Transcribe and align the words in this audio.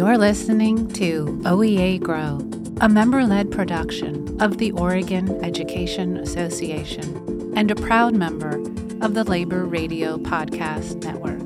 You're 0.00 0.16
listening 0.16 0.88
to 0.92 1.26
OEA 1.44 2.00
Grow, 2.00 2.38
a 2.80 2.88
member 2.88 3.22
led 3.26 3.50
production 3.50 4.40
of 4.40 4.56
the 4.56 4.72
Oregon 4.72 5.44
Education 5.44 6.16
Association 6.16 7.52
and 7.54 7.70
a 7.70 7.74
proud 7.74 8.14
member 8.14 8.56
of 9.04 9.12
the 9.12 9.24
Labor 9.24 9.66
Radio 9.66 10.16
Podcast 10.16 11.04
Network. 11.04 11.42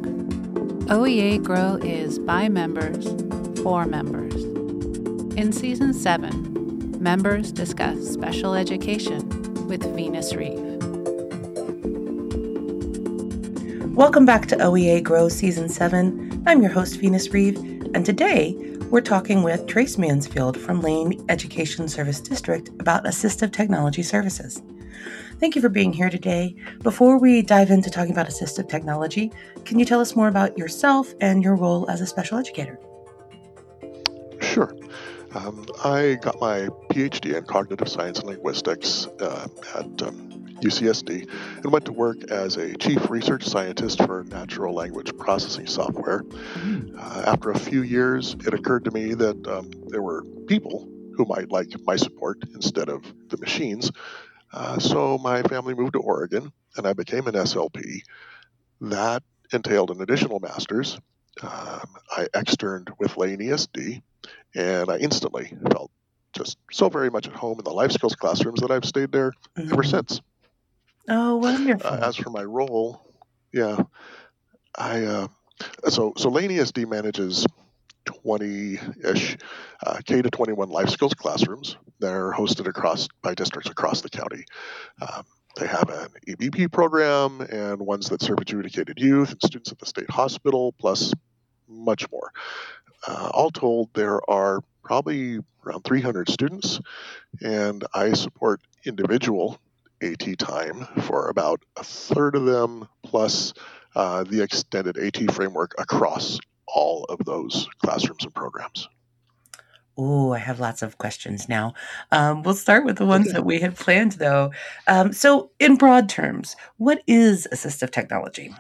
OEA 0.87 1.43
Grow 1.43 1.81
is 1.83 2.21
by 2.21 2.49
members 2.49 3.05
for 3.61 3.87
members. 3.87 4.45
In 5.37 5.51
Season 5.53 5.93
7, 5.93 7.03
members 7.03 7.51
discuss 7.51 8.07
special 8.07 8.55
education 8.55 9.29
with 9.67 9.83
Venus 9.97 10.33
Reeve. 10.33 10.61
Welcome 13.97 14.25
back 14.25 14.47
to 14.47 14.57
OEA 14.59 15.03
Grow 15.03 15.29
Season 15.29 15.69
7. 15.69 16.45
I'm 16.47 16.63
your 16.63 16.71
host, 16.71 17.01
Venus 17.01 17.33
Reeve, 17.33 17.74
and 17.95 18.05
today 18.05 18.57
we're 18.91 19.01
talking 19.01 19.45
with 19.45 19.69
Trace 19.69 19.97
Mansfield 19.97 20.59
from 20.59 20.81
Lane 20.81 21.25
Education 21.29 21.87
Service 21.89 22.21
District 22.21 22.69
about 22.81 23.05
assistive 23.05 23.53
technology 23.53 24.03
services. 24.03 24.61
Thank 25.39 25.55
you 25.55 25.63
for 25.63 25.69
being 25.69 25.93
here 25.93 26.11
today. 26.11 26.57
Before 26.83 27.19
we 27.19 27.41
dive 27.41 27.71
into 27.71 27.91
talking 27.91 28.11
about 28.11 28.27
assistive 28.27 28.69
technology, 28.69 29.31
can 29.65 29.79
you 29.79 29.85
tell 29.85 30.01
us 30.01 30.17
more 30.17 30.27
about 30.27 30.59
yourself 30.59 31.15
and 31.21 31.43
your 31.43 31.55
role 31.55 31.89
as 31.89 32.01
a 32.01 32.07
special 32.07 32.37
educator? 32.37 32.81
Sure. 34.41 34.75
Um, 35.35 35.65
I 35.85 36.19
got 36.21 36.41
my 36.41 36.69
PhD 36.91 37.37
in 37.37 37.45
cognitive 37.45 37.89
science 37.89 38.19
and 38.19 38.29
linguistics 38.29 39.07
uh, 39.21 39.47
at 39.77 40.03
um, 40.03 40.44
UCSD 40.65 41.29
and 41.63 41.73
went 41.73 41.85
to 41.85 41.93
work 41.93 42.25
as 42.31 42.57
a 42.57 42.77
chief 42.77 43.11
research 43.11 43.45
scientist 43.45 43.99
for 44.05 44.25
natural 44.25 44.75
language 44.75 45.17
processing 45.17 45.67
software. 45.67 46.23
Mm. 46.23 46.95
Uh, 46.99 47.23
after 47.27 47.51
a 47.51 47.59
few 47.59 47.83
years, 47.83 48.35
it 48.47 48.55
occurred 48.55 48.85
to 48.85 48.91
me 48.91 49.15
that 49.15 49.47
um, 49.47 49.71
there 49.89 50.03
were 50.03 50.25
people 50.47 50.89
who 51.17 51.25
might 51.27 51.51
like 51.51 51.69
my 51.87 51.97
support 51.97 52.39
instead 52.55 52.89
of 52.89 53.03
the 53.29 53.37
machines. 53.37 53.91
Uh, 54.53 54.79
so 54.79 55.19
my 55.19 55.43
family 55.43 55.75
moved 55.75 55.93
to 55.93 56.01
Oregon 56.01 56.53
and 56.77 56.87
I 56.87 56.93
became 56.93 57.27
an 57.27 57.35
SLP. 57.35 58.01
That 58.81 59.23
entailed 59.53 59.91
an 59.91 60.01
additional 60.01 60.41
master's. 60.41 60.99
Um, 61.43 61.89
I 62.11 62.29
externed 62.35 62.91
with 62.99 63.17
Lane 63.17 63.39
ESD 63.39 64.03
and 64.55 64.91
I 64.91 64.99
instantly 64.99 65.53
felt 65.71 65.91
just 66.33 66.59
so 66.71 66.89
very 66.89 67.11
much 67.11 67.27
at 67.27 67.35
home 67.35 67.59
in 67.59 67.65
the 67.65 67.71
life 67.71 67.93
skills 67.93 68.17
classrooms 68.17 68.61
that 68.61 68.71
I've 68.71 68.85
stayed 68.85 69.13
there 69.13 69.33
mm-hmm. 69.57 69.73
ever 69.73 69.83
since. 69.83 70.21
Oh, 71.09 71.37
wonderful. 71.37 71.87
Uh, 71.87 72.01
as 72.03 72.17
for 72.17 72.31
my 72.31 72.43
role, 72.43 73.13
yeah, 73.53 73.83
I 74.77 75.05
uh, 75.05 75.29
so 75.89 76.13
so 76.17 76.31
Lane 76.31 76.51
ESD 76.51 76.89
manages 76.89 77.47
20-ish 78.07 79.37
uh, 79.87 79.99
K 80.05 80.23
to 80.23 80.31
21 80.31 80.69
life 80.69 80.89
skills 80.91 81.15
classrooms. 81.15 81.77
They're 82.01 82.33
hosted 82.33 82.67
across 82.67 83.09
by 83.23 83.35
districts 83.35 83.71
across 83.71 84.01
the 84.01 84.11
county. 84.11 84.45
Um, 85.01 85.25
they 85.57 85.67
have 85.67 85.89
an 85.89 86.09
EBP 86.27 86.73
program 86.73 87.41
and 87.41 87.81
ones 87.81 88.09
that 88.09 88.23
serve 88.23 88.39
adjudicated 88.41 88.99
youth 88.99 89.31
and 89.31 89.43
students 89.43 89.71
at 89.71 89.79
the 89.79 89.87
state 89.87 90.11
hospital, 90.11 90.73
plus 90.73 91.13
much 91.69 92.11
more. 92.11 92.33
Uh, 93.07 93.31
all 93.33 93.51
told, 93.51 93.91
there 93.95 94.19
are 94.29 94.61
probably 94.83 95.39
around 95.65 95.85
300 95.85 96.29
students, 96.29 96.81
and 97.41 97.85
I 97.95 98.13
support 98.15 98.61
individual 98.85 99.59
AT 100.05 100.39
time 100.39 100.87
for 101.03 101.29
about 101.29 101.63
a 101.77 101.85
third 101.85 102.37
of 102.37 102.45
them, 102.45 102.89
plus 103.03 103.55
uh, 103.97 104.25
the 104.25 104.43
extended 104.43 104.97
AT 104.99 105.33
framework 105.33 105.75
across 105.79 106.39
all 106.67 107.05
of 107.05 107.25
those 107.25 107.69
classrooms 107.79 108.25
and 108.25 108.35
programs. 108.35 108.89
Oh, 109.97 110.33
I 110.33 110.39
have 110.39 110.59
lots 110.59 110.83
of 110.83 110.99
questions 110.99 111.49
now. 111.49 111.75
Um, 112.11 112.43
we'll 112.43 112.55
start 112.55 112.85
with 112.85 112.99
the 112.99 113.07
ones 113.07 113.29
okay. 113.29 113.35
that 113.35 113.45
we 113.45 113.61
had 113.61 113.77
planned, 113.77 114.13
though. 114.13 114.51
Um, 114.89 115.13
so, 115.13 115.51
in 115.61 115.77
broad 115.77 116.09
terms, 116.09 116.57
what 116.79 117.03
is 117.07 117.47
assistive 117.53 117.91
technology? 117.91 118.53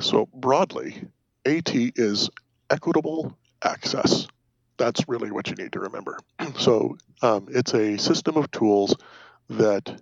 So, 0.00 0.28
broadly, 0.34 1.04
AT 1.44 1.70
is 1.74 2.30
equitable 2.70 3.36
access. 3.62 4.26
That's 4.76 5.06
really 5.06 5.30
what 5.30 5.48
you 5.48 5.54
need 5.54 5.72
to 5.72 5.80
remember. 5.80 6.18
So, 6.58 6.96
um, 7.22 7.46
it's 7.50 7.72
a 7.72 7.96
system 7.96 8.36
of 8.36 8.50
tools 8.50 8.96
that 9.58 10.00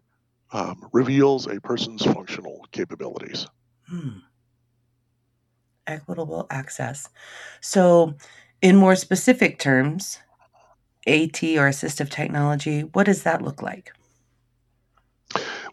um, 0.53 0.89
reveals 0.93 1.47
a 1.47 1.61
person's 1.61 2.05
functional 2.05 2.67
capabilities. 2.73 3.47
Hmm. 3.89 4.19
Equitable 5.87 6.47
access. 6.51 7.09
So, 7.61 8.15
in 8.63 8.77
more 8.77 8.95
specific 8.95 9.59
terms, 9.59 10.19
AT 11.07 11.43
or 11.43 11.69
assistive 11.69 12.11
technology, 12.11 12.83
what 12.83 13.05
does 13.05 13.23
that 13.23 13.43
look 13.43 13.63
like? 13.63 13.93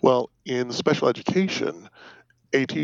Well, 0.02 0.30
in 0.46 0.72
special 0.72 1.10
education, 1.10 1.90
AT 2.54 2.76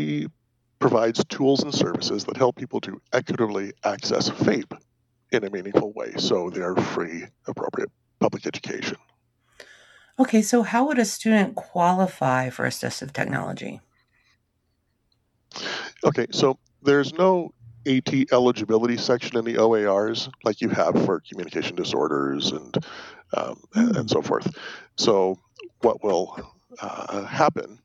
provides 0.78 1.24
tools 1.24 1.62
and 1.62 1.74
services 1.74 2.24
that 2.24 2.36
help 2.36 2.56
people 2.56 2.80
to 2.82 3.00
equitably 3.12 3.72
access 3.84 4.28
FAPE 4.28 4.76
in 5.32 5.44
a 5.44 5.50
meaningful 5.50 5.92
way 5.92 6.12
so 6.18 6.50
they're 6.50 6.76
free, 6.76 7.24
appropriate 7.46 7.90
public 8.20 8.46
education. 8.46 8.98
Okay, 10.18 10.42
so 10.42 10.62
how 10.62 10.86
would 10.86 10.98
a 10.98 11.04
student 11.04 11.56
qualify 11.56 12.48
for 12.48 12.66
assistive 12.66 13.12
technology? 13.12 13.80
Okay, 16.04 16.26
so 16.30 16.58
there's 16.82 17.12
no 17.14 17.52
AT 17.86 18.32
eligibility 18.32 18.96
section 18.96 19.36
in 19.36 19.44
the 19.44 19.58
OARs 19.58 20.28
like 20.44 20.60
you 20.60 20.68
have 20.68 21.04
for 21.04 21.20
communication 21.20 21.76
disorders 21.76 22.52
and 22.52 22.76
um, 23.36 23.60
and 23.74 24.08
so 24.08 24.22
forth. 24.22 24.56
So 24.96 25.38
what 25.80 26.02
will 26.04 26.38
uh, 26.80 27.24
happen 27.24 27.80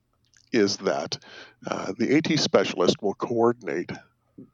is 0.52 0.78
that 0.78 1.18
uh, 1.68 1.94
the 1.98 2.16
AT 2.18 2.40
specialist 2.40 3.02
will 3.02 3.16
coordinate 3.16 3.92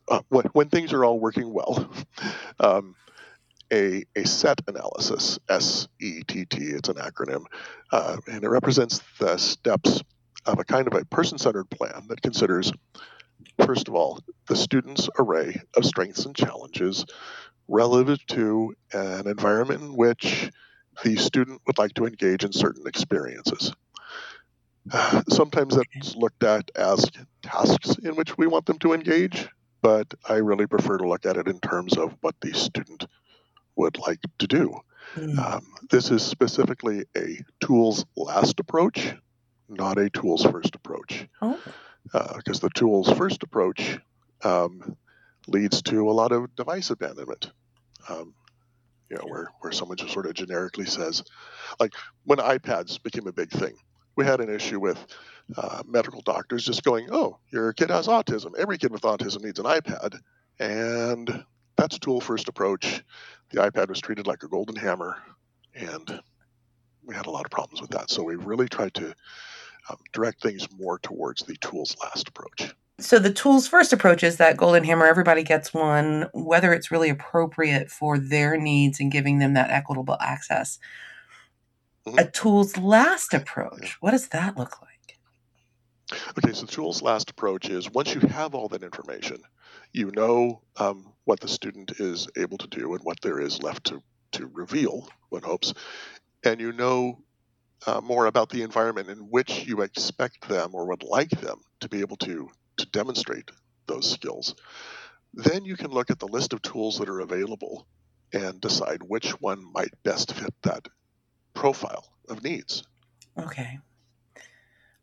uh, 0.07 0.21
when, 0.29 0.45
when, 0.53 0.69
things 0.69 0.93
are 0.93 1.05
all 1.05 1.19
working 1.19 1.53
well. 1.53 1.89
Um, 2.57 2.95
a, 3.71 4.03
a 4.15 4.25
SETT 4.25 4.61
analysis, 4.67 5.39
S 5.49 5.87
E 5.99 6.21
T 6.27 6.45
T, 6.45 6.57
it's 6.63 6.89
an 6.89 6.95
acronym, 6.95 7.45
uh, 7.91 8.17
and 8.27 8.43
it 8.43 8.49
represents 8.49 9.01
the 9.19 9.37
steps 9.37 10.01
of 10.45 10.59
a 10.59 10.63
kind 10.63 10.87
of 10.87 10.93
a 10.93 11.05
person 11.05 11.37
centered 11.37 11.69
plan 11.69 12.05
that 12.07 12.21
considers, 12.21 12.71
first 13.65 13.87
of 13.87 13.95
all, 13.95 14.19
the 14.47 14.55
student's 14.55 15.09
array 15.17 15.59
of 15.75 15.85
strengths 15.85 16.25
and 16.25 16.35
challenges 16.35 17.05
relative 17.67 18.23
to 18.27 18.75
an 18.93 19.27
environment 19.27 19.81
in 19.81 19.95
which 19.95 20.51
the 21.03 21.15
student 21.15 21.61
would 21.65 21.77
like 21.77 21.93
to 21.95 22.05
engage 22.05 22.43
in 22.43 22.51
certain 22.51 22.87
experiences. 22.87 23.73
Uh, 24.91 25.21
sometimes 25.29 25.75
that's 25.75 26.15
looked 26.15 26.43
at 26.43 26.69
as 26.75 27.05
tasks 27.41 27.97
in 28.03 28.15
which 28.15 28.37
we 28.37 28.47
want 28.47 28.65
them 28.65 28.77
to 28.79 28.93
engage, 28.93 29.47
but 29.81 30.13
I 30.29 30.35
really 30.35 30.67
prefer 30.67 30.97
to 30.97 31.07
look 31.07 31.25
at 31.25 31.37
it 31.37 31.47
in 31.47 31.59
terms 31.59 31.97
of 31.97 32.15
what 32.21 32.35
the 32.41 32.53
student 32.53 33.05
would 33.75 33.97
like 33.97 34.19
to 34.39 34.47
do. 34.47 34.79
Mm. 35.15 35.37
Um, 35.37 35.65
this 35.89 36.11
is 36.11 36.23
specifically 36.23 37.05
a 37.15 37.43
tools 37.63 38.05
last 38.15 38.59
approach, 38.59 39.15
not 39.69 39.97
a 39.97 40.09
tools 40.09 40.43
first 40.43 40.75
approach. 40.75 41.27
Oh. 41.41 41.59
Because 42.11 42.63
uh, 42.63 42.67
the 42.67 42.69
tools 42.75 43.11
first 43.11 43.41
approach 43.43 43.99
um, 44.43 44.95
leads 45.47 45.81
to 45.83 46.09
a 46.09 46.13
lot 46.13 46.31
of 46.31 46.55
device 46.55 46.89
abandonment. 46.89 47.51
Um, 48.07 48.35
you 49.09 49.17
know, 49.17 49.23
where, 49.27 49.49
where 49.59 49.71
someone 49.71 49.97
just 49.97 50.13
sort 50.13 50.25
of 50.25 50.33
generically 50.33 50.85
says, 50.85 51.23
like 51.79 51.93
when 52.23 52.39
iPads 52.39 53.01
became 53.01 53.27
a 53.27 53.31
big 53.31 53.51
thing, 53.51 53.75
we 54.15 54.25
had 54.25 54.39
an 54.39 54.53
issue 54.53 54.79
with 54.79 55.03
uh, 55.57 55.83
medical 55.85 56.21
doctors 56.21 56.65
just 56.65 56.83
going, 56.83 57.07
oh, 57.11 57.37
your 57.51 57.73
kid 57.73 57.89
has 57.89 58.07
autism. 58.07 58.57
Every 58.57 58.77
kid 58.77 58.91
with 58.91 59.01
autism 59.01 59.43
needs 59.43 59.59
an 59.59 59.65
iPad. 59.65 60.19
And 60.59 61.43
that's 61.75 61.95
a 61.95 61.99
tool 61.99 62.21
first 62.21 62.47
approach 62.47 63.03
the 63.51 63.61
iPad 63.61 63.89
was 63.89 64.01
treated 64.01 64.27
like 64.27 64.43
a 64.43 64.47
golden 64.47 64.75
hammer, 64.75 65.17
and 65.73 66.21
we 67.03 67.15
had 67.15 67.25
a 67.25 67.31
lot 67.31 67.45
of 67.45 67.51
problems 67.51 67.81
with 67.81 67.91
that. 67.91 68.09
So 68.09 68.23
we 68.23 68.35
really 68.35 68.67
tried 68.67 68.93
to 68.95 69.13
um, 69.89 69.97
direct 70.13 70.41
things 70.41 70.67
more 70.77 70.99
towards 70.99 71.43
the 71.43 71.55
tools 71.57 71.95
last 72.01 72.27
approach. 72.27 72.73
So 72.99 73.19
the 73.19 73.31
tools 73.31 73.67
first 73.67 73.93
approach 73.93 74.23
is 74.23 74.37
that 74.37 74.57
golden 74.57 74.83
hammer, 74.83 75.05
everybody 75.05 75.43
gets 75.43 75.73
one, 75.73 76.27
whether 76.33 76.73
it's 76.73 76.91
really 76.91 77.09
appropriate 77.09 77.91
for 77.91 78.17
their 78.17 78.57
needs 78.57 78.99
and 78.99 79.11
giving 79.11 79.39
them 79.39 79.53
that 79.53 79.69
equitable 79.69 80.17
access. 80.21 80.79
Mm-hmm. 82.07 82.19
A 82.19 82.31
tools 82.31 82.77
last 82.77 83.33
approach, 83.33 83.97
what 83.99 84.11
does 84.11 84.29
that 84.29 84.57
look 84.57 84.81
like? 84.81 84.89
Okay, 86.37 86.53
so 86.53 86.65
the 86.65 86.71
tools 86.71 87.01
last 87.01 87.31
approach 87.31 87.69
is 87.69 87.91
once 87.91 88.13
you 88.13 88.21
have 88.21 88.55
all 88.55 88.69
that 88.69 88.83
information, 88.83 89.37
you 89.95 90.11
know 90.11 90.61
um, 90.75 91.13
what 91.23 91.39
the 91.39 91.47
student 91.47 91.99
is 91.99 92.27
able 92.37 92.57
to 92.57 92.67
do 92.67 92.93
and 92.93 93.03
what 93.03 93.21
there 93.21 93.39
is 93.39 93.63
left 93.63 93.85
to, 93.85 94.03
to 94.33 94.47
reveal, 94.47 95.07
one 95.29 95.41
hopes, 95.41 95.73
and 96.43 96.59
you 96.59 96.73
know 96.73 97.23
uh, 97.87 98.01
more 98.01 98.25
about 98.25 98.49
the 98.49 98.61
environment 98.61 99.09
in 99.09 99.19
which 99.19 99.65
you 99.65 99.81
expect 99.81 100.49
them 100.49 100.71
or 100.73 100.85
would 100.87 101.03
like 101.03 101.29
them 101.29 101.61
to 101.79 101.87
be 101.87 102.01
able 102.01 102.17
to, 102.17 102.49
to 102.77 102.85
demonstrate 102.87 103.49
those 103.87 104.11
skills. 104.11 104.55
then 105.33 105.63
you 105.63 105.77
can 105.77 105.91
look 105.91 106.11
at 106.11 106.19
the 106.19 106.27
list 106.27 106.53
of 106.53 106.61
tools 106.61 106.99
that 106.99 107.09
are 107.09 107.19
available 107.21 107.87
and 108.33 108.59
decide 108.59 109.01
which 109.03 109.31
one 109.41 109.63
might 109.73 109.91
best 110.03 110.33
fit 110.33 110.53
that 110.63 110.87
profile 111.53 112.05
of 112.27 112.43
needs. 112.43 112.83
Okay. 113.37 113.79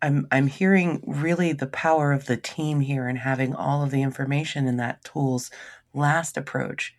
I'm 0.02 0.26
I'm 0.32 0.49
hearing 0.49 1.02
really 1.06 1.52
the 1.52 1.69
power 1.69 2.12
of 2.12 2.26
the 2.26 2.37
team 2.37 2.81
here 2.81 3.06
and 3.06 3.19
having 3.19 3.54
all 3.54 3.82
of 3.82 3.93
the 3.93 4.02
information 4.02 4.66
in 4.66 4.76
that 4.78 5.04
tool's 5.04 5.50
last 5.94 6.37
approach 6.37 6.94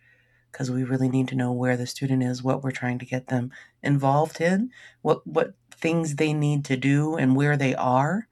because 0.50 0.70
we 0.70 0.84
really 0.84 1.08
need 1.08 1.28
to 1.28 1.34
know 1.34 1.52
where 1.52 1.76
the 1.76 1.86
student 1.86 2.22
is, 2.22 2.42
what 2.42 2.62
we're 2.62 2.70
trying 2.70 2.98
to 3.00 3.06
get 3.06 3.26
them 3.26 3.52
involved 3.82 4.40
in, 4.40 4.70
what 5.02 5.26
what 5.26 5.54
things 5.70 6.16
they 6.16 6.32
need 6.32 6.64
to 6.64 6.76
do 6.76 7.16
and 7.16 7.36
where 7.36 7.56
they 7.56 7.74
are 7.74 8.26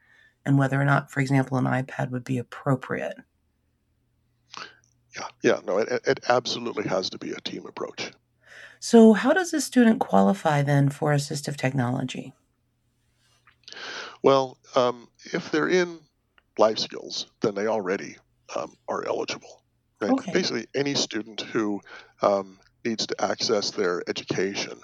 and 0.44 0.58
whether 0.58 0.80
or 0.80 0.84
not 0.84 1.10
for 1.10 1.20
example 1.20 1.58
an 1.58 1.64
iPad 1.64 2.10
would 2.10 2.24
be 2.24 2.38
appropriate. 2.38 3.18
Yeah, 5.14 5.28
yeah, 5.42 5.60
no, 5.66 5.78
it, 5.78 6.00
it 6.06 6.20
absolutely 6.28 6.88
has 6.88 7.10
to 7.10 7.18
be 7.18 7.32
a 7.32 7.40
team 7.40 7.66
approach. 7.66 8.12
So, 8.80 9.12
how 9.12 9.34
does 9.34 9.52
a 9.52 9.60
student 9.60 10.00
qualify 10.00 10.62
then 10.62 10.88
for 10.88 11.12
assistive 11.12 11.56
technology? 11.56 12.32
Well, 14.22 14.58
um, 14.74 15.08
if 15.32 15.50
they're 15.50 15.68
in 15.68 15.98
life 16.58 16.78
skills, 16.78 17.26
then 17.40 17.54
they 17.54 17.66
already 17.66 18.16
um, 18.54 18.76
are 18.88 19.06
eligible. 19.06 19.62
Right? 20.00 20.12
Okay. 20.12 20.32
Basically, 20.32 20.66
any 20.74 20.94
student 20.94 21.40
who 21.40 21.80
um, 22.22 22.58
needs 22.84 23.06
to 23.06 23.24
access 23.24 23.70
their 23.70 24.02
education 24.08 24.78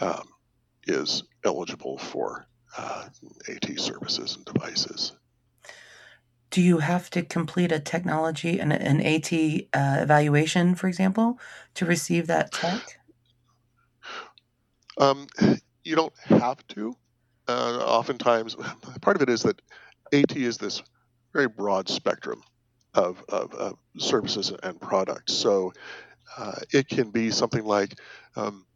um, 0.00 0.28
is 0.86 1.24
eligible 1.44 1.98
for 1.98 2.46
uh, 2.76 3.06
AT 3.48 3.78
services 3.78 4.36
and 4.36 4.44
devices. 4.44 5.12
Do 6.50 6.62
you 6.62 6.78
have 6.78 7.10
to 7.10 7.22
complete 7.22 7.72
a 7.72 7.80
technology 7.80 8.60
and 8.60 8.72
an 8.72 9.00
AT 9.00 9.32
uh, 9.32 10.02
evaluation, 10.02 10.76
for 10.76 10.86
example, 10.86 11.38
to 11.74 11.84
receive 11.84 12.28
that 12.28 12.52
tech? 12.52 13.00
Um, 14.98 15.26
you 15.84 15.96
don't 15.96 16.16
have 16.18 16.64
to. 16.68 16.96
Uh, 17.48 17.78
oftentimes, 17.84 18.56
part 19.02 19.16
of 19.16 19.22
it 19.22 19.28
is 19.28 19.42
that 19.42 19.60
AT 20.12 20.44
is 20.44 20.58
this 20.58 20.82
very 21.32 21.48
broad 21.48 21.88
spectrum 21.88 22.42
of, 22.94 23.22
of, 23.28 23.52
of 23.54 23.78
services 23.98 24.52
and 24.62 24.80
products. 24.80 25.32
So 25.32 25.72
uh, 26.38 26.56
it 26.72 26.88
can 26.88 27.10
be 27.10 27.30
something 27.30 27.64
like 27.64 28.00
um, 28.36 28.66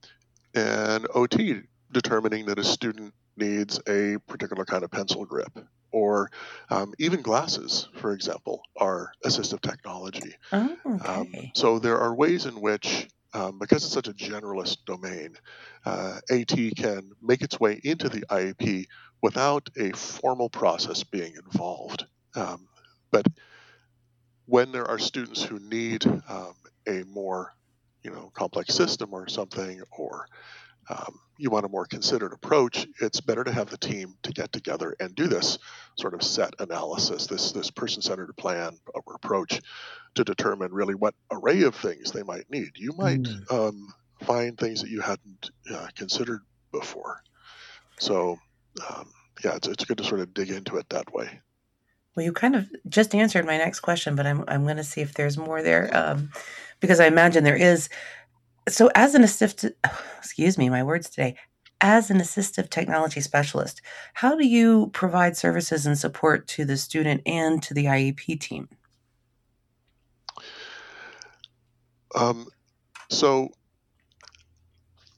an 0.54 1.06
OT 1.14 1.62
determining 1.92 2.46
that 2.46 2.58
a 2.58 2.64
student 2.64 3.14
needs 3.36 3.80
a 3.88 4.18
particular 4.28 4.64
kind 4.64 4.84
of 4.84 4.90
pencil 4.90 5.26
grip, 5.26 5.58
or 5.92 6.30
um, 6.70 6.94
even 6.98 7.22
glasses, 7.22 7.88
for 7.96 8.12
example, 8.12 8.62
are 8.78 9.12
assistive 9.24 9.60
technology. 9.62 10.34
Oh, 10.52 10.76
Um, 11.04 11.26
okay. 11.26 11.52
so 11.54 11.78
there 11.78 11.98
are 11.98 12.14
ways 12.14 12.46
in 12.46 12.60
which, 12.60 13.08
um, 13.34 13.58
because 13.58 13.84
it's 13.84 13.92
such 13.92 14.08
a 14.08 14.12
generalist 14.12 14.78
domain, 14.86 15.36
uh, 15.84 16.18
AT 16.30 16.56
can 16.76 17.10
make 17.22 17.42
its 17.42 17.60
way 17.60 17.80
into 17.84 18.08
the 18.08 18.22
IEP 18.30 18.86
without 19.22 19.68
a 19.76 19.90
formal 19.92 20.48
process 20.48 21.04
being 21.04 21.34
involved. 21.44 22.06
Um, 22.34 22.68
but 23.10 23.26
when 24.46 24.72
there 24.72 24.88
are 24.88 24.98
students 24.98 25.42
who 25.42 25.58
need 25.58 26.06
um, 26.06 26.54
a 26.86 27.04
more, 27.04 27.54
you 28.02 28.10
know, 28.10 28.30
complex 28.34 28.74
system 28.74 29.10
or 29.12 29.28
something, 29.28 29.82
or 29.90 30.26
um, 30.90 31.20
you 31.36 31.50
want 31.50 31.64
a 31.64 31.68
more 31.68 31.86
considered 31.86 32.32
approach, 32.32 32.86
it's 33.00 33.20
better 33.20 33.44
to 33.44 33.52
have 33.52 33.70
the 33.70 33.78
team 33.78 34.14
to 34.22 34.32
get 34.32 34.52
together 34.52 34.96
and 34.98 35.14
do 35.14 35.28
this 35.28 35.58
sort 35.96 36.14
of 36.14 36.22
SETT 36.22 36.54
analysis, 36.60 37.26
this 37.26 37.52
this 37.52 37.70
person-centered 37.70 38.36
plan 38.36 38.78
or 38.94 39.14
approach 39.14 39.60
to 40.14 40.24
determine 40.24 40.72
really 40.72 40.94
what 40.94 41.14
array 41.30 41.62
of 41.62 41.74
things 41.74 42.10
they 42.10 42.22
might 42.22 42.50
need. 42.50 42.70
You 42.76 42.92
might 42.96 43.22
Mm. 43.22 43.52
um, 43.52 43.94
find 44.22 44.58
things 44.58 44.80
that 44.82 44.90
you 44.90 45.00
hadn't 45.00 45.50
uh, 45.72 45.88
considered 45.94 46.40
before. 46.72 47.22
So, 48.00 48.38
um, 48.90 49.12
yeah, 49.44 49.56
it's, 49.56 49.68
it's 49.68 49.84
good 49.84 49.98
to 49.98 50.04
sort 50.04 50.20
of 50.20 50.34
dig 50.34 50.50
into 50.50 50.76
it 50.76 50.88
that 50.90 51.12
way. 51.12 51.40
Well, 52.16 52.24
you 52.24 52.32
kind 52.32 52.56
of 52.56 52.68
just 52.88 53.14
answered 53.14 53.46
my 53.46 53.58
next 53.58 53.80
question, 53.80 54.16
but 54.16 54.26
I'm 54.26 54.42
I'm 54.48 54.64
going 54.64 54.78
to 54.78 54.84
see 54.84 55.02
if 55.02 55.14
there's 55.14 55.38
more 55.38 55.62
there, 55.62 55.88
um, 55.96 56.30
because 56.80 56.98
I 56.98 57.06
imagine 57.06 57.44
there 57.44 57.54
is. 57.56 57.88
So, 58.72 58.90
as 58.94 59.14
an 59.14 59.22
assistive, 59.22 59.72
excuse 60.18 60.58
me, 60.58 60.68
my 60.68 60.82
words 60.82 61.08
today. 61.10 61.36
As 61.80 62.10
an 62.10 62.18
assistive 62.18 62.70
technology 62.70 63.20
specialist, 63.20 63.82
how 64.14 64.36
do 64.36 64.44
you 64.44 64.90
provide 64.92 65.36
services 65.36 65.86
and 65.86 65.96
support 65.96 66.48
to 66.48 66.64
the 66.64 66.76
student 66.76 67.22
and 67.24 67.62
to 67.62 67.72
the 67.72 67.84
IEP 67.84 68.40
team? 68.40 68.68
Um, 72.16 72.48
so, 73.10 73.50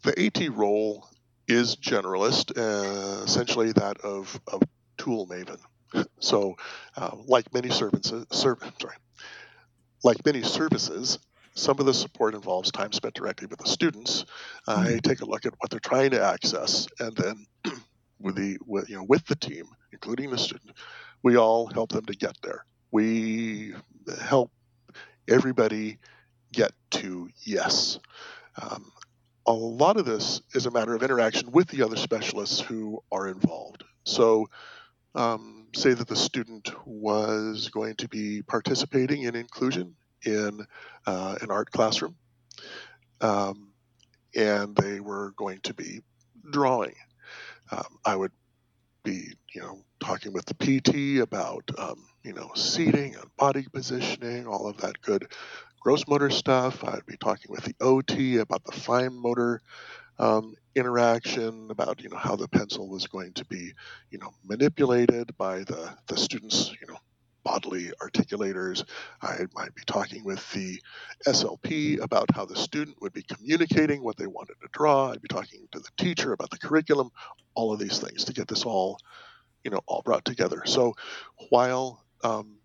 the 0.02 0.26
AT 0.26 0.50
role 0.50 1.08
is 1.49 1.76
generalist, 1.76 2.56
uh, 2.56 3.25
essentially 3.25 3.73
that 3.73 3.99
of, 4.02 4.38
a 4.52 4.61
tool 4.99 5.26
maven. 5.26 5.58
So, 6.20 6.56
uh, 6.97 7.17
like 7.26 7.52
many 7.52 7.70
services, 7.70 8.25
serv- 8.31 8.62
sorry, 8.81 8.94
like 10.05 10.25
many 10.25 10.43
services, 10.43 11.19
some 11.55 11.79
of 11.81 11.87
the 11.87 11.94
support 11.94 12.35
involves 12.35 12.70
time 12.73 12.93
spent 12.93 13.14
directly 13.14 13.47
with 13.49 13.58
the 13.61 13.69
students. 13.69 14.25
I 14.67 14.99
Mhm. 14.99 15.02
take 15.02 15.20
a 15.20 15.26
look 15.26 15.47
at 15.47 15.55
what 15.58 15.70
they're 15.70 15.81
trying 15.81 16.11
to 16.12 16.23
access, 16.23 16.87
and 16.99 17.17
then 17.17 17.47
with 18.20 18.37
the 18.37 18.58
with, 18.67 18.88
you 18.88 18.97
know 18.97 19.05
with 19.08 19.26
the 19.26 19.37
team, 19.37 19.67
including 19.93 20.31
the 20.31 20.38
student, 20.38 20.73
we 21.23 21.37
all 21.37 21.67
help 21.67 21.91
them 21.93 22.06
to 22.06 22.14
get 22.17 22.37
there. 22.43 22.64
We 22.93 23.75
help 24.20 24.52
everybody 25.29 25.99
get 26.52 26.73
to 26.93 27.29
yes. 27.44 27.99
Um, 28.61 28.93
a 29.47 29.52
lot 29.52 29.97
of 29.97 30.05
this 30.06 30.43
is 30.55 30.67
a 30.67 30.70
matter 30.70 30.94
of 30.94 31.02
interaction 31.02 31.52
with 31.52 31.69
the 31.69 31.82
other 31.82 31.97
specialists 31.97 32.61
who 32.61 33.00
are 33.12 33.29
involved. 33.29 33.85
So, 34.06 34.47
um, 35.14 35.69
say 35.75 35.94
that 35.94 36.08
the 36.08 36.17
student 36.17 36.70
was 36.87 37.69
going 37.70 37.97
to 37.97 38.08
be 38.08 38.43
participating 38.43 39.23
in 39.23 39.35
inclusion 39.37 39.97
in 40.25 40.67
uh, 41.06 41.37
an 41.40 41.50
art 41.50 41.70
classroom, 41.70 42.17
um, 43.20 43.72
and 44.34 44.76
they 44.76 45.00
were 45.00 45.32
going 45.37 45.61
to 45.62 45.75
be 45.75 46.00
drawing. 46.50 46.94
Um, 47.70 47.99
I 48.05 48.17
would 48.17 48.32
be, 49.02 49.32
you 49.55 49.62
know, 49.62 49.84
talking 50.02 50.32
with 50.32 50.46
the 50.46 50.55
PT 50.55 51.23
about, 51.23 51.71
um, 51.78 52.06
you 52.23 52.33
know, 52.33 52.50
seating 52.54 53.14
and 53.14 53.37
body 53.37 53.66
positioning, 53.73 54.47
all 54.47 54.66
of 54.66 54.78
that 54.78 55.00
good 55.02 55.30
gross 55.80 56.06
motor 56.06 56.30
stuff. 56.30 56.85
I'd 56.85 57.06
be 57.06 57.16
talking 57.16 57.50
with 57.50 57.64
the 57.64 57.75
OT 57.80 58.38
about 58.38 58.64
the 58.64 58.73
fine 58.73 59.14
motor 59.14 59.62
um, 60.18 60.54
interaction, 60.75 61.71
about 61.71 62.02
you 62.02 62.11
know 62.11 62.16
how 62.16 62.37
the 62.37 62.49
pencil 62.49 62.88
was 62.88 63.06
going 63.06 63.33
to 63.35 63.45
be, 63.47 63.73
you 64.11 64.18
know, 64.18 64.30
manipulated 64.45 65.37
by 65.38 65.61
the 65.61 65.97
the 66.09 66.16
students, 66.16 66.71
you 66.80 66.87
know, 66.87 66.99
bodily 67.50 67.90
articulators. 68.00 68.85
I 69.23 69.38
might 69.57 69.75
be 69.75 69.83
talking 69.85 70.23
with 70.23 70.49
the 70.52 70.80
SLP 71.26 72.00
about 72.00 72.28
how 72.33 72.45
the 72.45 72.54
student 72.54 73.02
would 73.02 73.12
be 73.12 73.23
communicating 73.23 74.04
what 74.04 74.16
they 74.16 74.28
wanted 74.28 74.54
to 74.62 74.69
draw. 74.71 75.11
I'd 75.11 75.21
be 75.21 75.26
talking 75.26 75.66
to 75.73 75.80
the 75.80 75.88
teacher 75.97 76.33
about 76.33 76.50
the 76.50 76.59
curriculum, 76.59 77.11
all 77.57 77.73
of 77.73 77.80
these 77.80 77.99
things 77.99 78.25
to 78.25 78.33
get 78.33 78.47
this 78.47 78.62
all, 78.64 78.99
you 79.64 79.71
know, 79.73 79.80
all 79.88 80.02
brought 80.02 80.25
together. 80.25 80.62
So 80.64 80.95
while 81.49 82.04
um, 82.23 82.59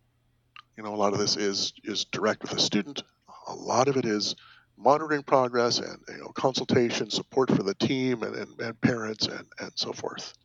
you 0.77 0.83
know 0.83 0.93
a 0.93 0.97
lot 1.03 1.13
of 1.13 1.19
this 1.19 1.35
is 1.35 1.73
is 1.83 2.05
direct 2.05 2.43
with 2.43 2.51
the 2.51 2.59
student, 2.59 3.01
a 3.47 3.55
lot 3.55 3.87
of 3.87 3.97
it 3.97 4.05
is 4.05 4.35
monitoring 4.77 5.23
progress 5.23 5.79
and 5.79 5.97
you 6.09 6.17
know 6.17 6.27
consultation, 6.27 7.09
support 7.09 7.49
for 7.49 7.63
the 7.63 7.73
team 7.73 8.21
and, 8.21 8.35
and, 8.35 8.61
and 8.61 8.81
parents 8.81 9.25
and, 9.25 9.47
and 9.59 9.71
so 9.73 9.93
forth. 9.93 10.35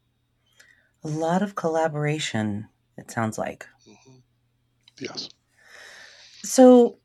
A 1.05 1.09
lot 1.09 1.43
of 1.43 1.55
collaboration. 1.55 2.69
It 2.97 3.11
sounds 3.11 3.39
like. 3.39 3.67
hmm 3.87 4.19
Yes. 5.01 5.29
So, 6.43 6.99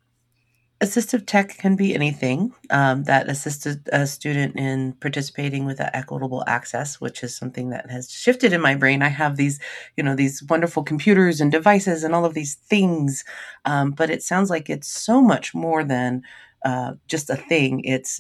assistive 0.81 1.25
tech 1.25 1.57
can 1.57 1.75
be 1.75 1.95
anything 1.95 2.53
um, 2.69 3.03
that 3.05 3.29
assisted 3.29 3.87
a 3.93 4.05
student 4.05 4.55
in 4.57 4.93
participating 4.93 5.65
with 5.65 5.79
equitable 5.79 6.43
access, 6.47 6.99
which 6.99 7.23
is 7.23 7.35
something 7.35 7.69
that 7.69 7.89
has 7.89 8.11
shifted 8.11 8.51
in 8.53 8.61
my 8.61 8.75
brain. 8.75 9.01
I 9.01 9.07
have 9.07 9.37
these, 9.37 9.59
you 9.95 10.03
know, 10.03 10.15
these 10.15 10.43
wonderful 10.43 10.83
computers 10.83 11.39
and 11.39 11.51
devices 11.51 12.03
and 12.03 12.13
all 12.13 12.25
of 12.25 12.33
these 12.33 12.55
things, 12.55 13.23
um, 13.63 13.91
but 13.91 14.09
it 14.09 14.21
sounds 14.21 14.49
like 14.49 14.69
it's 14.69 14.87
so 14.87 15.21
much 15.21 15.53
more 15.53 15.83
than 15.83 16.21
uh, 16.65 16.93
just 17.07 17.29
a 17.29 17.37
thing. 17.37 17.81
It's 17.83 18.19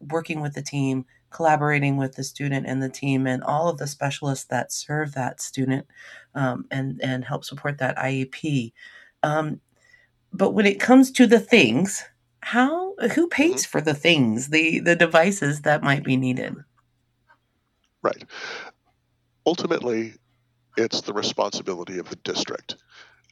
working 0.00 0.40
with 0.40 0.54
the 0.54 0.62
team, 0.62 1.04
collaborating 1.30 1.96
with 1.96 2.14
the 2.16 2.24
student 2.24 2.66
and 2.66 2.82
the 2.82 2.88
team, 2.88 3.26
and 3.26 3.44
all 3.44 3.68
of 3.68 3.78
the 3.78 3.86
specialists 3.86 4.46
that 4.46 4.72
serve 4.72 5.12
that 5.12 5.40
student 5.40 5.86
um, 6.34 6.66
and 6.70 7.00
and 7.02 7.24
help 7.24 7.44
support 7.44 7.78
that 7.78 7.96
IEP. 7.96 8.72
Um, 9.22 9.60
but 10.32 10.50
when 10.50 10.66
it 10.66 10.80
comes 10.80 11.10
to 11.12 11.26
the 11.26 11.40
things, 11.40 12.02
how 12.40 12.94
who 13.14 13.28
pays 13.28 13.66
for 13.66 13.80
the 13.80 13.94
things, 13.94 14.48
the 14.48 14.80
the 14.80 14.96
devices 14.96 15.62
that 15.62 15.82
might 15.82 16.04
be 16.04 16.16
needed? 16.16 16.56
Right. 18.02 18.24
Ultimately, 19.46 20.14
it's 20.76 21.02
the 21.02 21.12
responsibility 21.12 21.98
of 21.98 22.08
the 22.08 22.16
district. 22.16 22.76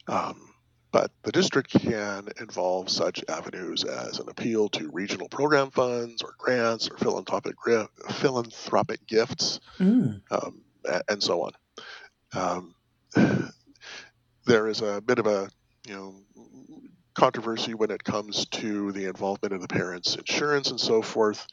Um, 0.07 0.51
But 0.91 1.11
the 1.23 1.31
district 1.31 1.71
can 1.71 2.27
involve 2.39 2.89
such 2.89 3.23
avenues 3.29 3.85
as 3.85 4.19
an 4.19 4.27
appeal 4.27 4.67
to 4.69 4.89
regional 4.91 5.29
program 5.29 5.71
funds 5.71 6.21
or 6.21 6.35
grants 6.37 6.89
or 6.89 6.97
philanthropic, 6.97 7.55
philanthropic 8.19 9.07
gifts 9.07 9.61
mm. 9.79 10.21
um, 10.31 10.61
and 11.07 11.23
so 11.23 11.43
on. 11.43 11.53
Um, 12.33 12.75
there 14.45 14.67
is 14.67 14.81
a 14.81 15.01
bit 15.01 15.19
of 15.19 15.27
a 15.27 15.49
you 15.87 15.93
know 15.93 16.15
controversy 17.13 17.73
when 17.73 17.91
it 17.91 18.03
comes 18.03 18.45
to 18.45 18.91
the 18.91 19.05
involvement 19.05 19.53
of 19.53 19.61
the 19.61 19.67
parents' 19.67 20.15
insurance 20.15 20.71
and 20.71 20.79
so 20.79 21.01
forth. 21.01 21.45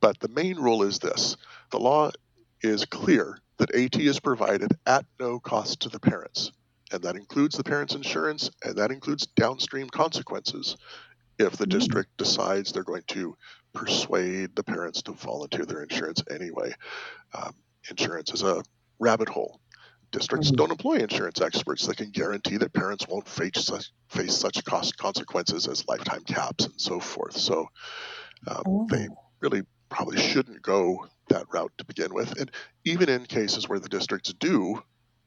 But 0.00 0.18
the 0.20 0.28
main 0.28 0.56
rule 0.56 0.82
is 0.82 0.98
this 0.98 1.36
the 1.70 1.78
law 1.78 2.10
is 2.62 2.84
clear 2.84 3.38
that 3.58 3.74
AT 3.74 3.96
is 3.96 4.20
provided 4.20 4.72
at 4.86 5.04
no 5.20 5.38
cost 5.38 5.80
to 5.80 5.88
the 5.88 6.00
parents. 6.00 6.52
And 6.92 7.02
that 7.02 7.16
includes 7.16 7.56
the 7.56 7.64
parents' 7.64 7.94
insurance, 7.94 8.50
and 8.62 8.76
that 8.76 8.92
includes 8.92 9.26
downstream 9.26 9.88
consequences 9.88 10.76
if 11.38 11.56
the 11.56 11.66
district 11.66 12.16
decides 12.16 12.72
they're 12.72 12.84
going 12.84 13.02
to 13.08 13.36
persuade 13.72 14.54
the 14.54 14.62
parents 14.62 15.02
to 15.02 15.12
volunteer 15.12 15.66
their 15.66 15.82
insurance 15.82 16.22
anyway. 16.30 16.72
Um, 17.34 17.54
insurance 17.90 18.32
is 18.32 18.42
a 18.42 18.62
rabbit 18.98 19.28
hole. 19.28 19.60
Districts 20.12 20.48
mm-hmm. 20.48 20.56
don't 20.56 20.70
employ 20.70 20.96
insurance 20.96 21.40
experts 21.40 21.86
that 21.86 21.96
can 21.96 22.10
guarantee 22.10 22.56
that 22.56 22.72
parents 22.72 23.06
won't 23.08 23.28
face 23.28 23.64
such, 23.64 23.90
face 24.08 24.36
such 24.36 24.64
cost 24.64 24.96
consequences 24.96 25.66
as 25.66 25.86
lifetime 25.88 26.22
caps 26.22 26.64
and 26.64 26.80
so 26.80 27.00
forth. 27.00 27.36
So 27.36 27.68
um, 28.46 28.62
oh. 28.66 28.86
they 28.90 29.08
really 29.40 29.62
probably 29.88 30.18
shouldn't 30.18 30.62
go 30.62 31.06
that 31.28 31.46
route 31.52 31.72
to 31.78 31.84
begin 31.84 32.14
with. 32.14 32.38
And 32.38 32.50
even 32.84 33.08
in 33.08 33.24
cases 33.26 33.68
where 33.68 33.78
the 33.78 33.88
districts 33.88 34.32
do 34.32 34.82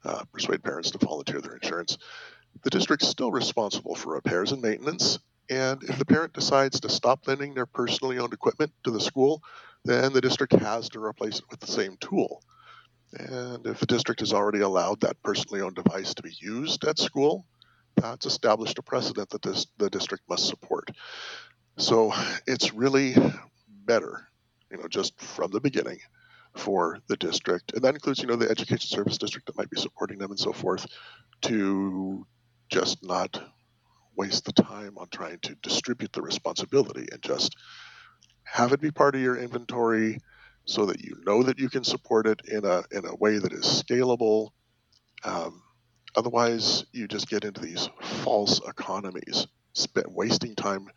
uh, 0.06 0.24
persuade 0.32 0.64
parents 0.64 0.92
to 0.92 0.98
volunteer 0.98 1.42
their 1.42 1.56
insurance, 1.56 1.98
the 2.64 2.70
district's 2.70 3.08
still 3.08 3.32
responsible 3.32 3.96
for 3.96 4.14
repairs 4.14 4.52
and 4.52 4.62
maintenance. 4.62 5.20
And 5.50 5.84
if 5.84 5.98
the 5.98 6.06
parent 6.06 6.34
decides 6.34 6.80
to 6.82 6.90
stop 6.90 7.28
lending 7.28 7.54
their 7.54 7.66
personally 7.66 8.20
owned 8.20 8.34
equipment 8.34 8.72
to 8.84 8.92
the 8.92 9.02
school, 9.02 9.42
then 9.84 10.14
the 10.14 10.22
district 10.22 10.54
has 10.54 10.90
to 10.90 11.04
replace 11.04 11.40
it 11.40 11.46
with 11.50 11.60
the 11.60 11.68
same 11.68 11.98
tool. 12.00 12.44
And 13.18 13.66
if 13.66 13.80
the 13.80 13.86
district 13.86 14.20
has 14.20 14.34
already 14.34 14.62
allowed 14.62 15.02
that 15.02 15.22
personally 15.24 15.62
owned 15.62 15.76
device 15.76 16.14
to 16.14 16.24
be 16.24 16.36
used 16.40 16.86
at 16.86 17.00
school, 17.00 17.46
that's 17.96 18.26
established 18.26 18.78
a 18.78 18.84
precedent 18.84 19.30
that 19.30 19.42
this, 19.42 19.68
the 19.78 19.90
district 19.90 20.24
must 20.30 20.48
support. 20.48 20.90
So 21.78 22.14
it's 22.46 22.74
really 22.74 23.16
better, 23.68 24.28
you 24.72 24.78
know, 24.78 24.88
just 24.88 25.20
from 25.20 25.52
the 25.52 25.62
beginning 25.62 26.00
for 26.56 27.00
the 27.08 27.18
district, 27.18 27.74
and 27.74 27.84
that 27.84 27.94
includes, 27.94 28.20
you 28.20 28.28
know, 28.28 28.36
the 28.36 28.50
education 28.50 28.90
service 28.90 29.18
district 29.18 29.48
that 29.48 29.58
might 29.58 29.70
be 29.70 29.80
supporting 29.80 30.18
them 30.18 30.32
and 30.32 30.40
so 30.40 30.52
forth, 30.52 30.86
to 31.44 32.26
just 32.70 33.04
not 33.04 33.42
waste 34.16 34.46
the 34.46 34.54
time 34.54 34.98
on 34.98 35.08
trying 35.10 35.40
to 35.40 35.56
distribute 35.64 36.12
the 36.12 36.22
responsibility 36.22 37.08
and 37.12 37.22
just 37.22 37.56
have 38.44 38.74
it 38.74 38.82
be 38.82 38.92
part 38.92 39.16
of 39.16 39.22
your 39.22 39.38
inventory 39.38 40.20
so 40.70 40.86
that 40.86 41.02
you 41.02 41.18
know 41.26 41.42
that 41.42 41.58
you 41.58 41.68
can 41.68 41.84
support 41.84 42.28
it 42.28 42.42
in 42.48 42.64
a 42.64 42.84
in 42.92 43.06
a 43.06 43.16
way 43.16 43.40
that 43.40 43.52
is 43.52 43.66
scalable. 43.66 44.50
Um, 45.24 45.64
otherwise, 46.16 46.86
you 46.94 47.08
just 47.08 47.28
get 47.28 47.44
into 47.44 47.60
these 47.60 47.90
false 48.24 48.62
economies, 48.68 49.48
spend, 49.74 50.06
wasting 50.10 50.56
time 50.56 50.88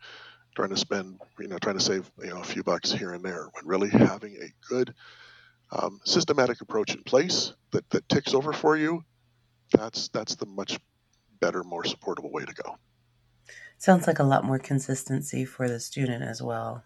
trying 0.55 0.69
to 0.69 0.77
spend, 0.77 1.19
you 1.39 1.47
know, 1.47 1.57
trying 1.57 1.77
to 1.77 1.83
save 1.83 2.09
you 2.19 2.29
know 2.29 2.39
a 2.39 2.43
few 2.43 2.63
bucks 2.63 2.91
here 2.91 3.13
and 3.13 3.25
there, 3.25 3.47
when 3.53 3.65
really 3.65 3.89
having 3.89 4.37
a 4.37 4.53
good 4.69 4.93
um, 5.71 5.99
systematic 6.05 6.61
approach 6.61 6.93
in 6.93 7.01
place 7.03 7.53
that 7.71 7.89
that 7.89 8.07
ticks 8.07 8.35
over 8.35 8.53
for 8.53 8.77
you, 8.77 9.03
that's 9.71 10.09
that's 10.09 10.35
the 10.35 10.45
much 10.45 10.79
better, 11.41 11.63
more 11.63 11.83
supportable 11.83 12.31
way 12.31 12.45
to 12.45 12.53
go. 12.53 12.77
Sounds 13.79 14.05
like 14.05 14.19
a 14.19 14.23
lot 14.23 14.45
more 14.45 14.59
consistency 14.59 15.45
for 15.45 15.67
the 15.67 15.79
student 15.79 16.23
as 16.23 16.43
well. 16.43 16.83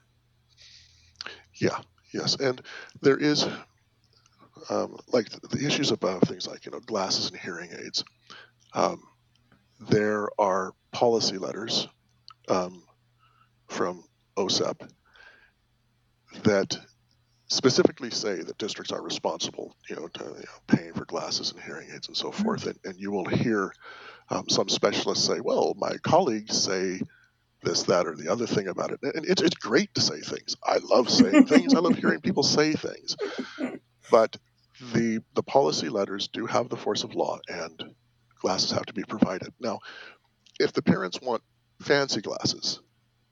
Yeah, 1.53 1.79
Yes, 2.13 2.35
and 2.35 2.61
there 3.01 3.17
is 3.17 3.47
um, 4.69 4.97
like 5.11 5.29
the 5.29 5.65
issues 5.65 5.91
about 5.91 6.27
things 6.27 6.47
like 6.47 6.65
you 6.65 6.71
know 6.71 6.79
glasses 6.79 7.29
and 7.29 7.39
hearing 7.39 7.69
aids. 7.71 8.03
Um, 8.73 9.03
there 9.79 10.29
are 10.39 10.73
policy 10.91 11.37
letters 11.37 11.87
um, 12.49 12.83
from 13.67 14.03
OSEP 14.35 14.89
that 16.43 16.77
specifically 17.47 18.09
say 18.09 18.41
that 18.41 18.57
districts 18.57 18.91
are 18.91 19.01
responsible, 19.01 19.75
you 19.89 19.95
know, 19.95 20.07
to 20.07 20.23
you 20.23 20.29
know, 20.29 20.75
paying 20.75 20.93
for 20.93 21.05
glasses 21.05 21.51
and 21.51 21.61
hearing 21.61 21.89
aids 21.93 22.07
and 22.07 22.17
so 22.17 22.31
hmm. 22.31 22.43
forth. 22.43 22.65
And, 22.65 22.77
and 22.83 22.99
you 22.99 23.11
will 23.11 23.25
hear 23.25 23.71
um, 24.29 24.49
some 24.49 24.69
specialists 24.69 25.25
say, 25.25 25.39
"Well, 25.39 25.73
my 25.77 25.97
colleagues 25.97 26.61
say 26.61 27.01
this, 27.63 27.83
that, 27.83 28.07
or 28.07 28.15
the 28.15 28.31
other 28.31 28.47
thing 28.47 28.67
about 28.67 28.91
it. 28.91 28.99
And 29.01 29.25
it's, 29.25 29.41
it's 29.41 29.55
great 29.55 29.93
to 29.95 30.01
say 30.01 30.19
things. 30.19 30.55
I 30.63 30.77
love 30.83 31.09
saying 31.09 31.47
things. 31.47 31.73
I 31.73 31.79
love 31.79 31.95
hearing 31.95 32.21
people 32.21 32.43
say 32.43 32.73
things. 32.73 33.15
But 34.11 34.37
the 34.93 35.19
the 35.33 35.43
policy 35.43 35.89
letters 35.89 36.27
do 36.27 36.45
have 36.45 36.69
the 36.69 36.77
force 36.77 37.03
of 37.03 37.15
law, 37.15 37.39
and 37.47 37.95
glasses 38.41 38.71
have 38.71 38.85
to 38.85 38.93
be 38.93 39.03
provided. 39.03 39.51
Now, 39.59 39.79
if 40.59 40.71
the 40.73 40.83
parents 40.83 41.19
want 41.21 41.41
fancy 41.81 42.21
glasses, 42.21 42.79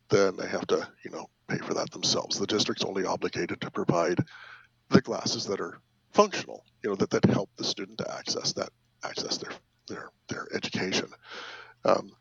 then 0.09 0.37
they 0.37 0.47
have 0.47 0.67
to, 0.67 0.87
you 1.03 1.11
know, 1.11 1.27
pay 1.47 1.57
for 1.57 1.75
that 1.75 1.91
themselves. 1.91 2.39
The 2.39 2.47
district's 2.47 2.83
only 2.83 3.05
obligated 3.05 3.61
to 3.61 3.71
provide 3.71 4.19
the 4.89 5.01
glasses 5.01 5.45
that 5.45 5.59
are 5.59 5.79
functional, 6.13 6.63
you 6.83 6.89
know, 6.89 6.95
that, 6.95 7.09
that 7.11 7.25
help 7.25 7.49
the 7.57 7.63
student 7.63 7.99
to 7.99 8.13
access 8.15 8.53
that 8.53 8.69
access 9.03 9.37
their 9.37 9.51
their 9.87 10.09
their 10.29 10.47
education. 10.53 11.09
Um, 11.83 12.11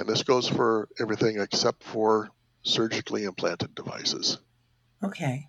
and 0.00 0.08
this 0.08 0.22
goes 0.22 0.48
for 0.48 0.88
everything 0.98 1.38
except 1.38 1.82
for 1.82 2.30
surgically 2.62 3.24
implanted 3.24 3.74
devices. 3.74 4.38
Okay. 5.04 5.48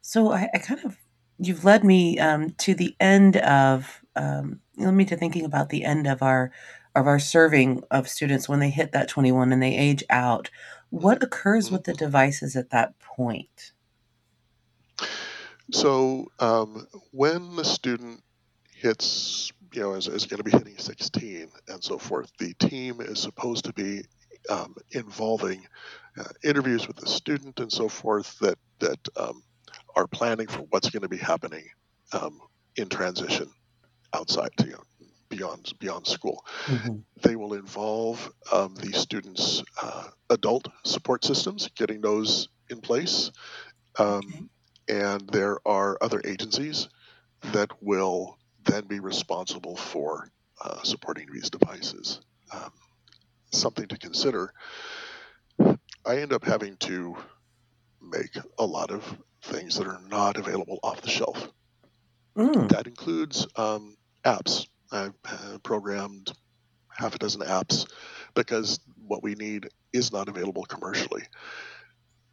So 0.00 0.32
I, 0.32 0.48
I 0.54 0.58
kind 0.58 0.80
of, 0.84 0.96
you've 1.38 1.64
led 1.64 1.84
me 1.84 2.18
um, 2.18 2.50
to 2.58 2.74
the 2.74 2.96
end 2.98 3.36
of, 3.36 4.02
um, 4.16 4.60
led 4.76 4.94
me 4.94 5.04
to 5.06 5.16
thinking 5.16 5.44
about 5.44 5.68
the 5.68 5.84
end 5.84 6.06
of 6.06 6.22
our, 6.22 6.52
of 6.94 7.06
our 7.06 7.18
serving 7.18 7.82
of 7.90 8.08
students 8.08 8.48
when 8.48 8.60
they 8.60 8.70
hit 8.70 8.92
that 8.92 9.08
21 9.08 9.52
and 9.52 9.62
they 9.62 9.76
age 9.76 10.02
out. 10.08 10.50
What 10.90 11.22
occurs 11.22 11.70
with 11.70 11.84
the 11.84 11.92
mm-hmm. 11.92 12.04
devices 12.04 12.56
at 12.56 12.70
that 12.70 12.98
point? 12.98 13.72
So 15.70 16.30
um, 16.38 16.86
when 17.10 17.56
the 17.56 17.64
student 17.64 18.22
hits 18.74 19.52
you 19.74 19.82
know, 19.82 19.94
is, 19.94 20.06
is 20.06 20.26
going 20.26 20.38
to 20.38 20.44
be 20.44 20.50
hitting 20.50 20.78
16 20.78 21.48
and 21.68 21.82
so 21.82 21.98
forth. 21.98 22.30
The 22.38 22.54
team 22.54 23.00
is 23.00 23.20
supposed 23.20 23.64
to 23.64 23.72
be 23.72 24.02
um, 24.48 24.76
involving 24.92 25.66
uh, 26.18 26.24
interviews 26.42 26.86
with 26.86 26.96
the 26.96 27.06
student 27.06 27.60
and 27.60 27.72
so 27.72 27.88
forth 27.88 28.38
that 28.40 28.58
that 28.78 28.98
um, 29.16 29.42
are 29.96 30.06
planning 30.06 30.46
for 30.46 30.60
what's 30.70 30.90
going 30.90 31.02
to 31.02 31.08
be 31.08 31.16
happening 31.16 31.64
um, 32.12 32.40
in 32.76 32.88
transition 32.88 33.50
outside, 34.12 34.50
to 34.58 34.66
you 34.66 34.72
know, 34.72 34.84
beyond 35.28 35.72
beyond 35.78 36.06
school. 36.06 36.44
Mm-hmm. 36.66 36.96
They 37.22 37.36
will 37.36 37.54
involve 37.54 38.32
um, 38.52 38.74
the 38.74 38.92
students' 38.92 39.62
uh, 39.82 40.08
adult 40.30 40.68
support 40.84 41.24
systems, 41.24 41.68
getting 41.74 42.00
those 42.00 42.48
in 42.70 42.80
place, 42.80 43.30
um, 43.98 44.50
okay. 44.88 45.06
and 45.06 45.28
there 45.30 45.58
are 45.66 45.98
other 46.00 46.20
agencies 46.24 46.88
that 47.52 47.70
will 47.82 48.38
then 48.64 48.84
be 48.84 49.00
responsible 49.00 49.76
for 49.76 50.28
uh, 50.62 50.82
supporting 50.82 51.28
these 51.32 51.50
devices. 51.50 52.20
Um, 52.52 52.72
something 53.50 53.86
to 53.88 53.98
consider. 53.98 54.52
I 56.06 56.18
end 56.18 56.32
up 56.32 56.44
having 56.44 56.76
to 56.78 57.16
make 58.02 58.36
a 58.58 58.64
lot 58.64 58.90
of 58.90 59.16
things 59.42 59.76
that 59.76 59.86
are 59.86 60.00
not 60.08 60.36
available 60.36 60.78
off 60.82 61.00
the 61.00 61.10
shelf. 61.10 61.48
Mm. 62.36 62.68
That 62.68 62.86
includes 62.86 63.46
um, 63.56 63.96
apps. 64.24 64.66
I've 64.92 65.14
uh, 65.24 65.58
programmed 65.62 66.32
half 66.90 67.14
a 67.14 67.18
dozen 67.18 67.42
apps 67.42 67.86
because 68.34 68.80
what 69.06 69.22
we 69.22 69.34
need 69.34 69.68
is 69.92 70.12
not 70.12 70.28
available 70.28 70.64
commercially. 70.64 71.22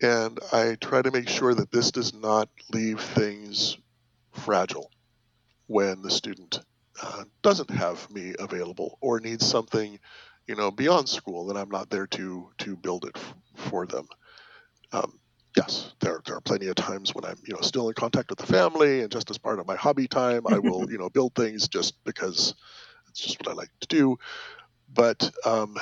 And 0.02 0.40
I 0.52 0.76
try 0.82 1.02
to 1.02 1.12
make 1.12 1.30
sure 1.30 1.54
that 1.54 1.72
this 1.72 1.92
does 1.92 2.14
not 2.14 2.50
leave 2.72 3.00
things 3.00 3.78
fragile 4.32 4.92
when 5.72 6.02
the 6.02 6.12
student 6.12 6.60
uh, 7.02 7.24
doesn't 7.42 7.70
have 7.70 8.12
me 8.12 8.34
available 8.38 8.98
or 9.00 9.22
needs 9.22 9.48
something, 9.48 9.98
you 10.46 10.56
know, 10.56 10.70
beyond 10.70 11.08
school 11.08 11.46
that 11.46 11.56
I'm 11.56 11.70
not 11.70 11.90
there 11.90 12.08
to 12.08 12.50
to 12.60 12.76
build 12.76 13.06
it 13.06 13.16
f- 13.16 13.36
for 13.56 13.88
them. 13.88 14.06
Um, 14.92 15.18
yes, 15.56 15.94
there, 16.02 16.22
there 16.26 16.36
are 16.36 16.42
plenty 16.42 16.68
of 16.68 16.76
times 16.76 17.16
when 17.16 17.24
I'm, 17.24 17.38
you 17.48 17.54
know, 17.54 17.62
still 17.62 17.88
in 17.88 17.94
contact 17.94 18.30
with 18.30 18.40
the 18.40 18.48
family, 18.48 19.00
and 19.00 19.10
just 19.10 19.30
as 19.30 19.38
part 19.38 19.60
of 19.60 19.68
my 19.68 19.78
hobby 19.78 20.10
time, 20.10 20.46
I 20.46 20.60
will, 20.60 20.86
you 20.92 20.98
know, 20.98 21.10
build 21.10 21.36
things 21.36 21.70
just 21.70 22.04
because 22.04 22.54
it's 23.10 23.22
just 23.22 23.40
what 23.40 23.48
I 23.50 23.54
like 23.54 23.72
to 23.80 23.88
do. 23.88 24.18
But 24.94 25.32
um, 25.46 25.78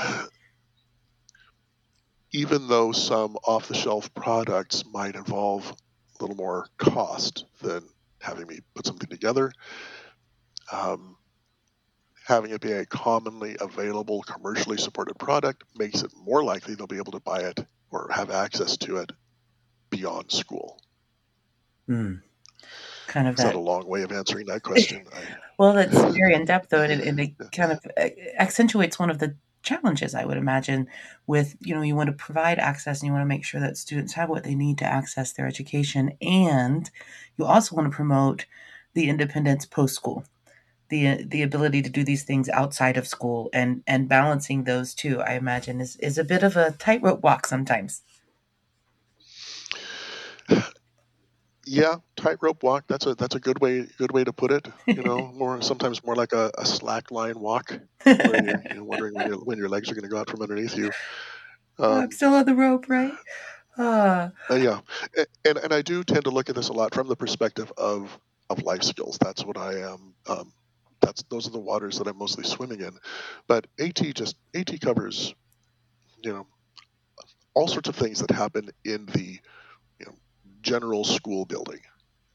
even 2.31 2.67
though 2.67 2.91
some 2.91 3.37
off-the-shelf 3.37 4.13
products 4.13 4.83
might 4.85 5.15
involve 5.15 5.71
a 5.71 6.23
little 6.23 6.35
more 6.35 6.67
cost 6.77 7.45
than 7.63 7.83
having 8.21 8.47
me 8.47 8.59
put 8.73 8.85
something 8.85 9.09
together. 9.09 9.51
Um, 10.71 11.17
having 12.25 12.51
it 12.51 12.61
be 12.61 12.71
a 12.71 12.85
commonly 12.85 13.57
available, 13.59 14.21
commercially 14.21 14.77
supported 14.77 15.17
product 15.17 15.63
makes 15.75 16.03
it 16.03 16.11
more 16.15 16.43
likely 16.43 16.75
they'll 16.75 16.87
be 16.87 16.97
able 16.97 17.11
to 17.13 17.19
buy 17.19 17.39
it 17.39 17.65
or 17.91 18.07
have 18.11 18.29
access 18.29 18.77
to 18.77 18.97
it 18.97 19.11
beyond 19.89 20.31
school. 20.31 20.79
Mm. 21.89 22.21
Kind 23.07 23.27
of 23.27 23.33
Is 23.33 23.43
that, 23.43 23.53
that 23.53 23.55
a 23.55 23.59
long 23.59 23.87
way 23.87 24.03
of 24.03 24.11
answering 24.11 24.45
that 24.45 24.61
question? 24.61 25.05
well, 25.57 25.73
that's 25.73 25.91
very 26.13 26.35
in 26.35 26.45
depth, 26.45 26.69
though, 26.69 26.83
and 26.83 27.19
it, 27.19 27.19
it 27.19 27.51
kind 27.51 27.71
of 27.71 27.79
uh, 27.97 28.09
accentuates 28.37 28.99
one 28.99 29.09
of 29.09 29.17
the 29.17 29.35
challenges 29.69 30.15
I 30.15 30.25
would 30.25 30.37
imagine 30.37 30.87
with 31.27 31.55
you 31.59 31.75
know 31.75 31.81
you 31.81 31.95
want 31.95 32.07
to 32.07 32.23
provide 32.25 32.59
access 32.59 32.99
and 32.99 33.07
you 33.07 33.13
want 33.13 33.21
to 33.21 33.33
make 33.33 33.45
sure 33.45 33.61
that 33.61 33.77
students 33.77 34.13
have 34.13 34.29
what 34.29 34.43
they 34.43 34.55
need 34.55 34.77
to 34.79 34.85
access 34.85 35.31
their 35.31 35.47
education 35.47 36.13
and 36.21 36.89
you 37.37 37.45
also 37.45 37.75
want 37.75 37.85
to 37.89 37.95
promote 37.95 38.45
the 38.95 39.09
independence 39.09 39.65
post 39.65 39.95
school 39.95 40.23
the 40.89 41.23
the 41.23 41.43
ability 41.43 41.81
to 41.83 41.89
do 41.89 42.03
these 42.03 42.23
things 42.23 42.49
outside 42.49 42.97
of 42.97 43.07
school 43.07 43.49
and 43.53 43.83
and 43.85 44.09
balancing 44.09 44.63
those 44.63 44.95
two 44.95 45.21
i 45.21 45.33
imagine 45.33 45.79
is 45.79 45.95
is 45.97 46.17
a 46.17 46.23
bit 46.23 46.43
of 46.43 46.57
a 46.57 46.71
tightrope 46.71 47.21
walk 47.21 47.45
sometimes 47.45 48.01
yeah 51.69 51.95
tightrope 52.15 52.63
walk 52.63 52.85
that's 52.87 53.05
a 53.05 53.15
that's 53.15 53.35
a 53.35 53.39
good 53.39 53.59
way 53.59 53.85
good 53.97 54.11
way 54.11 54.23
to 54.23 54.33
put 54.33 54.51
it 54.51 54.67
you 54.87 55.03
know 55.03 55.31
more 55.35 55.61
sometimes 55.61 56.03
more 56.03 56.15
like 56.15 56.33
a, 56.33 56.51
a 56.57 56.65
slack 56.65 57.11
line 57.11 57.39
walk 57.39 57.79
where 58.03 58.43
you're, 58.43 58.63
you're 58.73 58.83
wondering 58.83 59.13
when, 59.13 59.31
when, 59.31 59.57
your 59.57 59.69
legs 59.69 59.91
are 59.91 59.93
going 59.93 60.03
to 60.03 60.09
go 60.09 60.17
out 60.17 60.29
from 60.29 60.41
underneath 60.41 60.75
you 60.75 60.91
um, 61.77 62.03
i'm 62.03 62.11
still 62.11 62.33
on 62.33 62.45
the 62.45 62.55
rope 62.55 62.89
right 62.89 63.13
uh. 63.77 64.29
Uh, 64.49 64.55
yeah 64.55 64.79
and 65.45 65.57
and 65.57 65.73
i 65.73 65.81
do 65.81 66.03
tend 66.03 66.23
to 66.23 66.31
look 66.31 66.49
at 66.49 66.55
this 66.55 66.69
a 66.69 66.73
lot 66.73 66.93
from 66.93 67.07
the 67.07 67.15
perspective 67.15 67.71
of 67.77 68.17
of 68.49 68.63
life 68.63 68.83
skills 68.83 69.17
that's 69.21 69.45
what 69.45 69.57
i 69.57 69.73
am 69.73 70.13
um, 70.27 70.51
that's 71.01 71.23
those 71.29 71.47
are 71.47 71.51
the 71.51 71.59
waters 71.59 71.97
that 71.97 72.07
I'm 72.07 72.17
mostly 72.17 72.43
swimming 72.43 72.81
in. 72.81 72.91
But 73.47 73.67
AT 73.79 74.01
just 74.13 74.35
AT 74.53 74.79
covers, 74.81 75.33
you 76.21 76.33
know, 76.33 76.47
all 77.53 77.67
sorts 77.67 77.89
of 77.89 77.95
things 77.95 78.19
that 78.19 78.31
happen 78.31 78.69
in 78.85 79.05
the 79.07 79.39
general 80.61 81.03
school 81.03 81.45
building. 81.45 81.81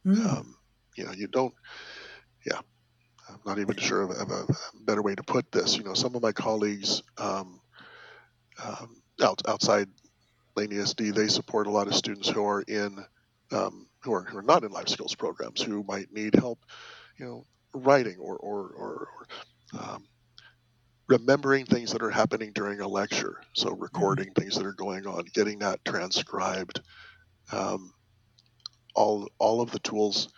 Mm. 0.07 0.27
Um, 0.27 0.57
you 0.97 1.05
know, 1.05 1.13
you 1.13 1.27
don't. 1.29 1.55
Yeah, 2.47 2.61
I'm 3.29 3.41
not 3.47 3.59
even 3.59 3.77
sure 3.77 4.03
of, 4.03 4.11
of, 4.11 4.31
a 4.31 4.47
better 4.85 5.03
way 5.03 5.15
to 5.15 5.23
put 5.23 5.51
this. 5.51 5.77
You 5.77 5.85
know, 5.85 5.95
some 5.95 6.15
of 6.15 6.23
my 6.23 6.33
colleagues 6.33 7.03
um, 7.17 7.61
um, 8.63 9.03
out, 9.23 9.43
outside 9.49 9.89
Lane 10.57 10.71
ESD, 10.71 11.15
they 11.15 11.29
support 11.29 11.67
a 11.67 11.71
lot 11.71 11.87
of 11.87 11.95
students 11.95 12.29
who 12.29 12.45
are 12.45 12.63
in 12.63 13.05
um, 13.51 13.87
who 14.03 14.13
are 14.13 14.23
who 14.25 14.39
are 14.39 14.43
not 14.43 14.65
in 14.65 14.73
life 14.73 14.89
skills 14.89 15.15
programs 15.15 15.63
who 15.63 15.83
might 15.85 16.13
need 16.13 16.35
help. 16.35 16.59
You 17.19 17.27
know, 17.27 17.47
writing 17.75 18.17
or, 18.19 18.37
or, 18.37 18.69
or, 18.69 19.09
or 19.73 19.81
um, 19.81 20.05
remembering 21.09 21.67
things 21.67 21.93
that 21.93 22.03
are 22.03 22.11
happening 22.11 22.53
during 22.55 22.81
a 22.81 22.89
lecture. 22.89 23.41
So 23.53 23.71
mm-hmm. 23.71 23.83
recording 23.83 24.33
things 24.33 24.57
that 24.57 24.67
are 24.67 24.73
going 24.73 25.07
on, 25.07 25.25
getting 25.35 25.59
that 25.61 25.85
transcribed. 25.85 26.81
Um, 27.53 27.93
all 28.95 29.29
all 29.39 29.61
of 29.61 29.71
the 29.71 29.79
tools 29.81 30.29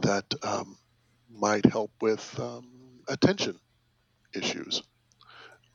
that 0.00 0.24
um, 0.42 0.76
might 1.30 1.66
help 1.66 1.90
with 2.00 2.38
um, 2.40 2.68
attention 3.08 3.58
issues 4.34 4.82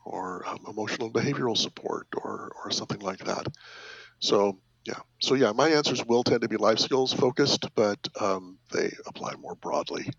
or 0.04 0.46
um, 0.48 0.60
emotional 0.68 1.10
behavioral 1.10 1.56
support 1.56 2.06
or 2.16 2.52
or 2.64 2.70
something 2.70 3.00
like 3.00 3.24
that. 3.24 3.46
So 4.20 4.58
yeah, 4.84 5.00
so 5.20 5.34
yeah, 5.34 5.52
my 5.52 5.68
answers 5.68 6.04
will 6.04 6.24
tend 6.24 6.42
to 6.42 6.48
be 6.48 6.56
life 6.56 6.78
skills 6.78 7.12
focused, 7.12 7.66
but 7.74 7.98
um, 8.20 8.58
they 8.72 8.92
apply 9.06 9.34
more 9.34 9.54
broadly 9.54 10.10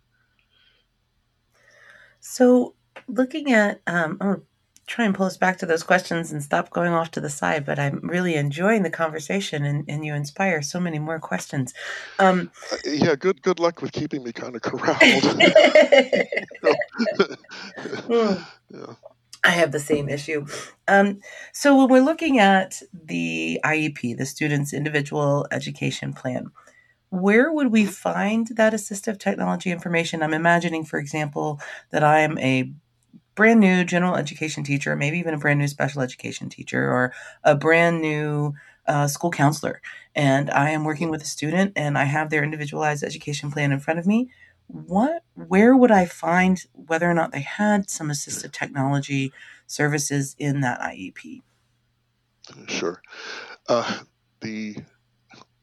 so, 2.19 2.75
looking 3.07 3.51
at, 3.51 3.81
um, 3.87 4.17
I'm 4.19 4.27
going 4.27 4.39
to 4.41 4.45
try 4.89 5.05
and 5.05 5.13
pull 5.13 5.27
us 5.27 5.37
back 5.37 5.59
to 5.59 5.67
those 5.67 5.83
questions 5.83 6.31
and 6.31 6.41
stop 6.41 6.71
going 6.71 6.91
off 6.91 7.11
to 7.11 7.21
the 7.21 7.29
side, 7.29 7.63
but 7.63 7.77
I'm 7.77 7.99
really 8.01 8.33
enjoying 8.35 8.81
the 8.81 8.89
conversation 8.89 9.63
and, 9.63 9.85
and 9.87 10.03
you 10.03 10.15
inspire 10.15 10.63
so 10.63 10.79
many 10.79 10.97
more 10.97 11.19
questions. 11.19 11.75
Um, 12.17 12.49
uh, 12.71 12.77
yeah, 12.85 13.15
good 13.15 13.43
good 13.43 13.59
luck 13.59 13.83
with 13.83 13.91
keeping 13.91 14.23
me 14.23 14.33
kind 14.33 14.55
of 14.55 14.63
corralled. 14.63 14.97
yeah. 18.09 18.43
I 19.43 19.51
have 19.51 19.71
the 19.71 19.79
same 19.79 20.09
issue. 20.09 20.47
Um, 20.87 21.21
so 21.53 21.77
when 21.77 21.87
we're 21.87 22.03
looking 22.03 22.39
at 22.39 22.81
the 22.91 23.59
IEP, 23.63 24.17
the 24.17 24.25
student's 24.25 24.73
individual 24.73 25.45
education 25.51 26.13
plan, 26.13 26.49
where 27.09 27.51
would 27.51 27.71
we 27.71 27.85
find 27.85 28.47
that 28.55 28.73
assistive 28.73 29.19
technology 29.19 29.71
information? 29.71 30.23
I'm 30.23 30.33
imagining, 30.33 30.83
for 30.83 30.99
example, 30.99 31.59
that 31.91 32.03
I 32.03 32.19
am 32.19 32.37
a 32.39 32.71
brand 33.39 33.61
new 33.61 33.85
general 33.85 34.17
education 34.17 34.65
teacher, 34.65 34.97
maybe 34.97 35.17
even 35.17 35.33
a 35.33 35.37
brand 35.37 35.59
new 35.59 35.67
special 35.69 36.01
education 36.01 36.49
teacher, 36.49 36.91
or 36.91 37.13
a 37.45 37.55
brand 37.55 38.01
new 38.01 38.53
uh, 38.85 39.07
school 39.07 39.31
counselor, 39.31 39.81
and 40.13 40.51
I 40.51 40.71
am 40.71 40.83
working 40.83 41.09
with 41.09 41.21
a 41.21 41.25
student 41.25 41.71
and 41.77 41.97
I 41.97 42.03
have 42.03 42.29
their 42.29 42.43
individualized 42.43 43.01
education 43.01 43.49
plan 43.49 43.71
in 43.71 43.79
front 43.79 43.97
of 43.97 44.05
me. 44.05 44.29
What, 44.67 45.23
where 45.35 45.73
would 45.73 45.89
I 45.89 46.05
find 46.05 46.61
whether 46.73 47.09
or 47.09 47.13
not 47.13 47.31
they 47.31 47.39
had 47.39 47.89
some 47.89 48.09
assistive 48.09 48.51
technology 48.51 49.31
services 49.67 50.35
in 50.37 50.59
that 50.59 50.81
IEP? 50.81 51.41
Sure. 52.67 53.01
Uh, 53.69 53.99
the 54.41 54.75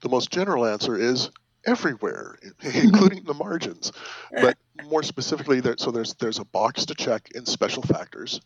the 0.00 0.08
most 0.08 0.30
general 0.30 0.64
answer 0.64 0.96
is 0.96 1.30
everywhere, 1.66 2.38
including 2.62 3.24
the 3.24 3.34
margins. 3.34 3.92
But 4.32 4.56
more 4.84 5.02
specifically, 5.02 5.60
there, 5.60 5.76
so 5.78 5.90
there's 5.90 6.14
there's 6.14 6.38
a 6.38 6.44
box 6.44 6.86
to 6.86 6.94
check 6.94 7.28
in 7.34 7.46
special 7.46 7.82
factors. 7.82 8.40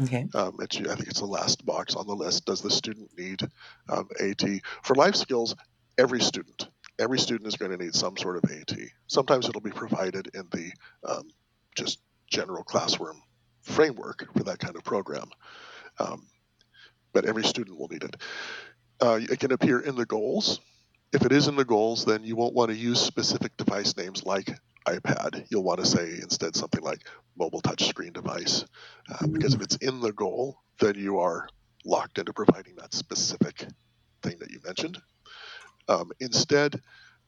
Okay. 0.00 0.26
Um, 0.34 0.56
I 0.60 0.66
think 0.66 1.08
it's 1.08 1.20
the 1.20 1.26
last 1.26 1.64
box 1.64 1.94
on 1.94 2.06
the 2.06 2.14
list. 2.14 2.44
Does 2.44 2.60
the 2.60 2.70
student 2.70 3.10
need 3.16 3.40
um, 3.88 4.08
AT 4.20 4.42
for 4.82 4.94
life 4.94 5.16
skills? 5.16 5.54
Every 5.96 6.20
student, 6.20 6.68
every 6.98 7.18
student 7.18 7.48
is 7.48 7.56
going 7.56 7.70
to 7.70 7.82
need 7.82 7.94
some 7.94 8.16
sort 8.18 8.36
of 8.36 8.50
AT. 8.50 8.76
Sometimes 9.06 9.48
it'll 9.48 9.62
be 9.62 9.70
provided 9.70 10.30
in 10.34 10.46
the 10.52 10.70
um, 11.08 11.30
just 11.74 12.00
general 12.30 12.62
classroom 12.62 13.22
framework 13.62 14.28
for 14.36 14.44
that 14.44 14.58
kind 14.58 14.76
of 14.76 14.84
program, 14.84 15.30
um, 15.98 16.26
but 17.14 17.24
every 17.24 17.44
student 17.44 17.78
will 17.78 17.88
need 17.88 18.04
it. 18.04 18.16
Uh, 19.00 19.18
it 19.22 19.40
can 19.40 19.52
appear 19.52 19.80
in 19.80 19.96
the 19.96 20.06
goals 20.06 20.60
if 21.12 21.24
it 21.24 21.32
is 21.32 21.48
in 21.48 21.56
the 21.56 21.64
goals, 21.64 22.04
then 22.04 22.24
you 22.24 22.36
won't 22.36 22.54
want 22.54 22.70
to 22.70 22.76
use 22.76 23.00
specific 23.00 23.56
device 23.56 23.96
names 23.96 24.24
like 24.24 24.58
iPad. 24.86 25.46
You'll 25.50 25.64
want 25.64 25.80
to 25.80 25.86
say 25.86 26.18
instead 26.22 26.56
something 26.56 26.82
like 26.82 27.06
mobile 27.36 27.60
touchscreen 27.62 28.12
device, 28.12 28.64
uh, 29.10 29.26
because 29.26 29.54
if 29.54 29.62
it's 29.62 29.76
in 29.76 30.00
the 30.00 30.12
goal, 30.12 30.58
then 30.80 30.94
you 30.94 31.18
are 31.18 31.48
locked 31.84 32.18
into 32.18 32.32
providing 32.32 32.76
that 32.76 32.94
specific 32.94 33.66
thing 34.22 34.36
that 34.40 34.50
you 34.50 34.60
mentioned. 34.64 34.98
Um, 35.88 36.10
instead, 36.20 36.80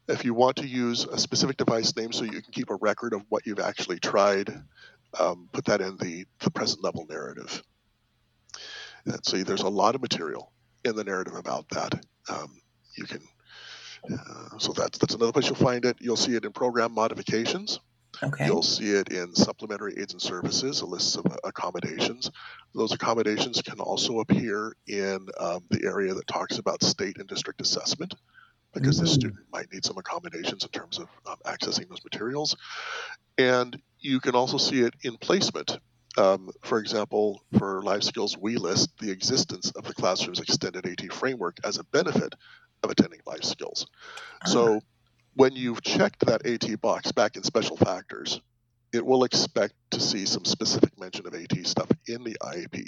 if 0.09 0.25
you 0.25 0.35
want 0.35 0.57
to 0.57 0.67
use 0.67 1.05
a 1.05 1.19
specific 1.19 1.57
device 1.57 1.95
name 1.97 2.13
so 2.13 2.25
you 2.25 2.43
can 2.43 2.53
keep 2.53 2.71
a 2.71 2.77
record 2.77 3.13
of 3.13 3.23
what 3.29 3.47
you've 3.47 3.61
actually 3.61 3.99
tried, 3.99 4.49
um, 5.19 5.49
put 5.53 5.67
that 5.67 5.81
in 5.81 5.97
the, 5.99 6.25
the 6.41 6.51
present 6.51 6.83
level 6.83 7.07
narrative. 7.09 7.63
And 9.05 9.25
so 9.25 9.37
there's 9.39 9.63
a 9.63 9.69
lot 9.69 9.95
of 9.95 10.01
material 10.01 10.53
in 10.85 10.97
the 10.97 11.05
narrative 11.05 11.35
about 11.35 11.69
that. 11.71 12.05
Um, 12.29 12.61
you 12.97 13.05
can 13.05 13.21
uh, 14.11 14.59
so 14.59 14.73
that's 14.73 14.99
that's 14.99 15.15
another 15.15 15.33
place 15.33 15.47
you'll 15.47 15.55
find 15.57 15.85
it. 15.85 15.97
You'll 16.01 16.17
see 16.17 16.35
it 16.35 16.45
in 16.45 16.53
program 16.53 16.93
modifications. 16.93 17.81
Okay. 18.23 18.47
You'll 18.47 18.63
see 18.63 18.91
it 18.91 19.09
in 19.09 19.35
supplementary 19.35 19.95
aids 19.99 20.13
and 20.13 20.21
services, 20.21 20.81
a 20.81 20.87
list 20.87 21.17
of 21.17 21.27
accommodations. 21.45 22.31
Those 22.75 22.93
accommodations 22.93 23.63
can 23.63 23.79
also 23.81 24.21
appear 24.21 24.75
in 24.87 25.29
um, 25.39 25.65
the 25.71 25.85
area 25.85 26.15
that 26.15 26.27
talks 26.27 26.59
about 26.59 26.83
state 26.83 27.19
and 27.19 27.29
district 27.29 27.61
assessment, 27.61 28.15
because 28.75 28.97
mm-hmm. 28.97 29.05
the 29.05 29.11
student 29.11 29.47
might 29.53 29.73
need 29.73 29.85
some 29.85 29.99
accommodations 29.99 30.65
in 30.65 30.71
terms 30.71 30.99
of 30.99 31.09
um, 31.27 31.37
accessing 31.47 31.89
those 31.89 32.03
materials. 32.03 32.57
And 33.37 33.81
you 34.01 34.21
can 34.21 34.35
also 34.35 34.59
see 34.59 34.81
it 34.81 34.95
in 35.03 35.17
placement. 35.17 35.79
Um, 36.17 36.51
for 36.63 36.81
example, 36.81 37.45
for 37.59 37.83
life 37.83 38.03
skills, 38.03 38.37
we 38.37 38.57
list 38.57 38.91
the 38.99 39.13
existence 39.13 39.71
of 39.73 39.85
the 39.85 39.95
classroom's 39.95 40.41
extended 40.41 40.87
AT 40.87 41.13
framework 41.13 41.59
as 41.63 41.79
a 41.79 41.85
benefit 41.85 42.35
of 42.83 42.91
attending 42.91 43.21
life 43.27 43.45
skills. 43.45 43.87
Uh-huh. 44.43 44.51
So 44.51 44.81
when 45.35 45.55
you've 45.55 45.83
checked 45.83 46.27
that 46.27 46.47
AT 46.47 46.81
box 46.81 47.13
back 47.13 47.37
in 47.37 47.43
special 47.43 47.77
factors, 47.77 48.41
it 48.93 49.05
will 49.05 49.25
expect 49.25 49.75
to 49.91 50.01
see 50.01 50.25
some 50.25 50.45
specific 50.45 50.99
mention 50.99 51.27
of 51.27 51.35
AT 51.35 51.67
stuff 51.67 51.89
in 52.07 52.25
the 52.25 52.37
IEP. 52.43 52.85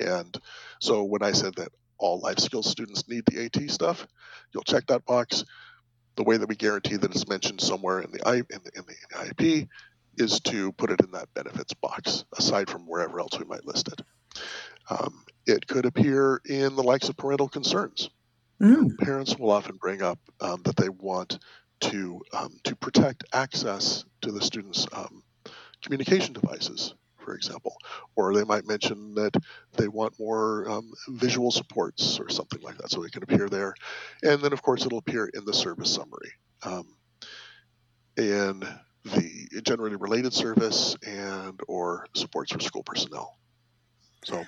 And 0.00 0.36
so 0.80 1.04
when 1.04 1.22
I 1.22 1.32
said 1.32 1.54
that 1.56 1.68
all 1.98 2.20
life 2.20 2.38
skills 2.38 2.70
students 2.70 3.08
need 3.08 3.24
the 3.26 3.44
AT 3.44 3.70
stuff, 3.70 4.06
you'll 4.52 4.62
check 4.64 4.86
that 4.86 5.04
box. 5.04 5.44
The 6.16 6.24
way 6.24 6.36
that 6.36 6.48
we 6.48 6.56
guarantee 6.56 6.96
that 6.96 7.10
it's 7.10 7.28
mentioned 7.28 7.60
somewhere 7.60 8.00
in 8.00 8.10
the, 8.10 8.26
I, 8.26 8.36
in 8.36 8.46
the, 8.64 8.70
in 8.74 8.84
the 8.86 9.16
IEP 9.16 9.68
is 10.18 10.40
to 10.40 10.72
put 10.72 10.90
it 10.90 11.00
in 11.00 11.12
that 11.12 11.32
benefits 11.34 11.72
box, 11.74 12.24
aside 12.36 12.68
from 12.68 12.86
wherever 12.86 13.18
else 13.18 13.38
we 13.38 13.46
might 13.46 13.64
list 13.64 13.88
it. 13.88 14.02
Um, 14.90 15.24
it 15.46 15.66
could 15.66 15.86
appear 15.86 16.40
in 16.44 16.76
the 16.76 16.82
likes 16.82 17.08
of 17.08 17.16
parental 17.16 17.48
concerns. 17.48 18.10
Mm. 18.62 18.96
Parents 18.98 19.36
will 19.36 19.50
often 19.50 19.76
bring 19.76 20.02
up 20.02 20.18
um, 20.40 20.62
that 20.64 20.76
they 20.76 20.88
want 20.88 21.38
to 21.80 22.22
um, 22.32 22.60
to 22.64 22.76
protect 22.76 23.24
access 23.32 24.04
to 24.20 24.30
the 24.30 24.40
students' 24.40 24.86
um, 24.92 25.24
communication 25.82 26.32
devices 26.32 26.94
for 27.22 27.34
example, 27.34 27.76
or 28.16 28.34
they 28.34 28.44
might 28.44 28.66
mention 28.66 29.14
that 29.14 29.34
they 29.74 29.88
want 29.88 30.18
more 30.18 30.68
um, 30.68 30.92
visual 31.08 31.50
supports 31.50 32.18
or 32.18 32.28
something 32.28 32.60
like 32.62 32.76
that, 32.78 32.90
so 32.90 33.04
it 33.04 33.12
can 33.12 33.22
appear 33.22 33.48
there, 33.48 33.74
and 34.22 34.40
then 34.40 34.52
of 34.52 34.62
course 34.62 34.84
it'll 34.84 34.98
appear 34.98 35.26
in 35.32 35.44
the 35.44 35.54
service 35.54 35.94
summary. 35.94 36.32
Um, 36.64 36.96
and 38.16 38.66
the 39.04 39.60
generally 39.62 39.96
related 39.96 40.32
service 40.32 40.96
and 41.06 41.60
or 41.66 42.06
supports 42.14 42.52
for 42.52 42.60
school 42.60 42.82
personnel. 42.82 43.36
So, 44.24 44.44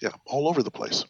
yeah, 0.00 0.10
all 0.26 0.48
over 0.48 0.62
the 0.62 0.70
place. 0.70 1.04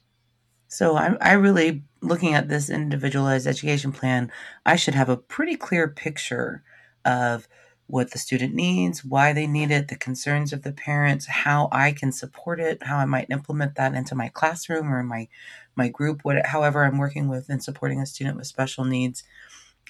So 0.68 0.96
I, 0.96 1.16
I 1.20 1.32
really, 1.34 1.84
looking 2.00 2.34
at 2.34 2.48
this 2.48 2.70
individualized 2.70 3.46
education 3.46 3.92
plan, 3.92 4.30
I 4.64 4.76
should 4.76 4.94
have 4.94 5.08
a 5.08 5.16
pretty 5.16 5.56
clear 5.56 5.88
picture 5.88 6.62
of 7.04 7.48
what 7.88 8.10
the 8.10 8.18
student 8.18 8.52
needs, 8.52 9.04
why 9.04 9.32
they 9.32 9.46
need 9.46 9.70
it, 9.70 9.88
the 9.88 9.96
concerns 9.96 10.52
of 10.52 10.62
the 10.62 10.72
parents, 10.72 11.26
how 11.26 11.68
I 11.70 11.92
can 11.92 12.10
support 12.10 12.58
it, 12.58 12.82
how 12.82 12.96
I 12.96 13.04
might 13.04 13.30
implement 13.30 13.76
that 13.76 13.94
into 13.94 14.16
my 14.16 14.28
classroom 14.28 14.92
or 14.92 15.02
my 15.02 15.28
my 15.76 15.88
group, 15.88 16.24
what, 16.24 16.46
however 16.46 16.84
I'm 16.84 16.98
working 16.98 17.28
with 17.28 17.48
and 17.50 17.62
supporting 17.62 18.00
a 18.00 18.06
student 18.06 18.36
with 18.38 18.46
special 18.46 18.84
needs. 18.84 19.22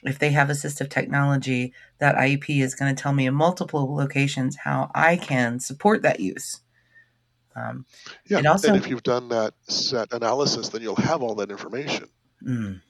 If 0.02 0.18
they 0.18 0.30
have 0.30 0.48
assistive 0.48 0.90
technology, 0.90 1.72
that 1.98 2.16
IEP 2.16 2.60
is 2.60 2.74
going 2.74 2.94
to 2.94 3.00
tell 3.00 3.12
me 3.12 3.26
in 3.26 3.34
multiple 3.34 3.94
locations 3.94 4.56
how 4.56 4.90
I 4.94 5.16
can 5.16 5.60
support 5.60 6.02
that 6.02 6.20
use. 6.20 6.60
Um, 7.56 7.86
yeah, 8.28 8.38
and, 8.38 8.46
also, 8.46 8.68
and 8.68 8.76
if 8.76 8.88
you've 8.88 9.02
done 9.02 9.28
that 9.30 9.54
SETT 9.68 10.12
analysis, 10.12 10.68
then 10.68 10.82
you'll 10.82 10.96
have 10.96 11.22
all 11.22 11.34
that 11.36 11.50
information. 11.50 12.08
Mm. 12.46 12.80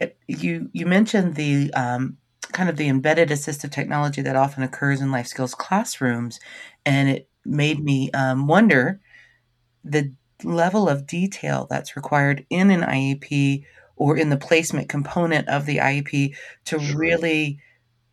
It, 0.00 0.16
you 0.26 0.68
you 0.72 0.86
mentioned 0.86 1.36
the 1.36 1.72
um, 1.74 2.18
kind 2.52 2.68
of 2.68 2.76
the 2.76 2.88
embedded 2.88 3.28
assistive 3.28 3.70
technology 3.70 4.22
that 4.22 4.36
often 4.36 4.62
occurs 4.62 5.00
in 5.00 5.12
life 5.12 5.26
skills 5.26 5.54
classrooms, 5.54 6.40
and 6.84 7.08
it 7.08 7.28
made 7.44 7.82
me 7.82 8.10
um, 8.12 8.46
wonder 8.46 9.00
the 9.84 10.12
level 10.44 10.88
of 10.88 11.06
detail 11.06 11.66
that's 11.70 11.96
required 11.96 12.44
in 12.50 12.70
an 12.70 12.82
IEP 12.82 13.64
or 13.96 14.16
in 14.16 14.30
the 14.30 14.36
placement 14.36 14.88
component 14.88 15.48
of 15.48 15.66
the 15.66 15.78
IEP 15.78 16.34
to 16.64 16.78
sure. 16.78 16.96
really 16.96 17.60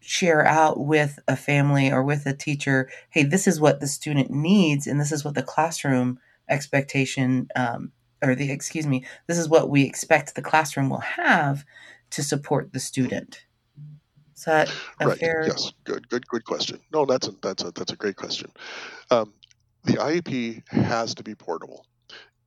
share 0.05 0.45
out 0.45 0.79
with 0.79 1.19
a 1.27 1.35
family 1.35 1.91
or 1.91 2.03
with 2.03 2.25
a 2.25 2.33
teacher 2.33 2.89
hey 3.09 3.23
this 3.23 3.47
is 3.47 3.59
what 3.59 3.79
the 3.79 3.87
student 3.87 4.29
needs 4.29 4.85
and 4.85 4.99
this 4.99 5.11
is 5.11 5.25
what 5.25 5.33
the 5.33 5.43
classroom 5.43 6.19
expectation 6.47 7.47
um, 7.55 7.91
or 8.21 8.35
the 8.35 8.51
excuse 8.51 8.85
me 8.85 9.03
this 9.27 9.37
is 9.37 9.49
what 9.49 9.69
we 9.69 9.83
expect 9.83 10.35
the 10.35 10.41
classroom 10.41 10.89
will 10.89 10.99
have 10.99 11.65
to 12.11 12.23
support 12.23 12.71
the 12.73 12.79
student. 12.79 13.45
Is 14.35 14.43
that 14.43 14.71
a 14.99 15.07
right. 15.07 15.17
fair 15.17 15.45
yes. 15.47 15.73
Good 15.83 16.07
good 16.09 16.27
good 16.27 16.45
question. 16.45 16.79
No 16.93 17.05
that's 17.05 17.27
a 17.27 17.33
that's 17.41 17.63
a 17.63 17.71
that's 17.71 17.91
a 17.91 17.95
great 17.95 18.15
question. 18.15 18.51
Um, 19.11 19.33
the 19.83 19.93
iep 19.93 20.67
has 20.69 21.15
to 21.15 21.23
be 21.23 21.35
portable. 21.35 21.85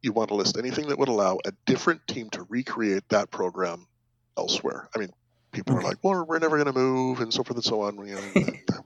You 0.02 0.12
want 0.12 0.28
to 0.28 0.34
list 0.34 0.56
anything 0.56 0.88
that 0.88 0.98
would 0.98 1.08
allow 1.08 1.38
a 1.44 1.52
different 1.66 2.06
team 2.06 2.30
to 2.30 2.44
recreate 2.44 3.08
that 3.08 3.30
program 3.30 3.86
elsewhere. 4.36 4.88
I 4.94 4.98
mean 4.98 5.10
people 5.52 5.76
are 5.76 5.82
like, 5.82 5.98
well, 6.02 6.24
we're 6.26 6.38
never 6.38 6.56
going 6.56 6.72
to 6.72 6.78
move, 6.78 7.20
and 7.20 7.32
so 7.32 7.42
forth 7.42 7.56
and 7.56 7.64
so 7.64 7.82
on. 7.82 7.96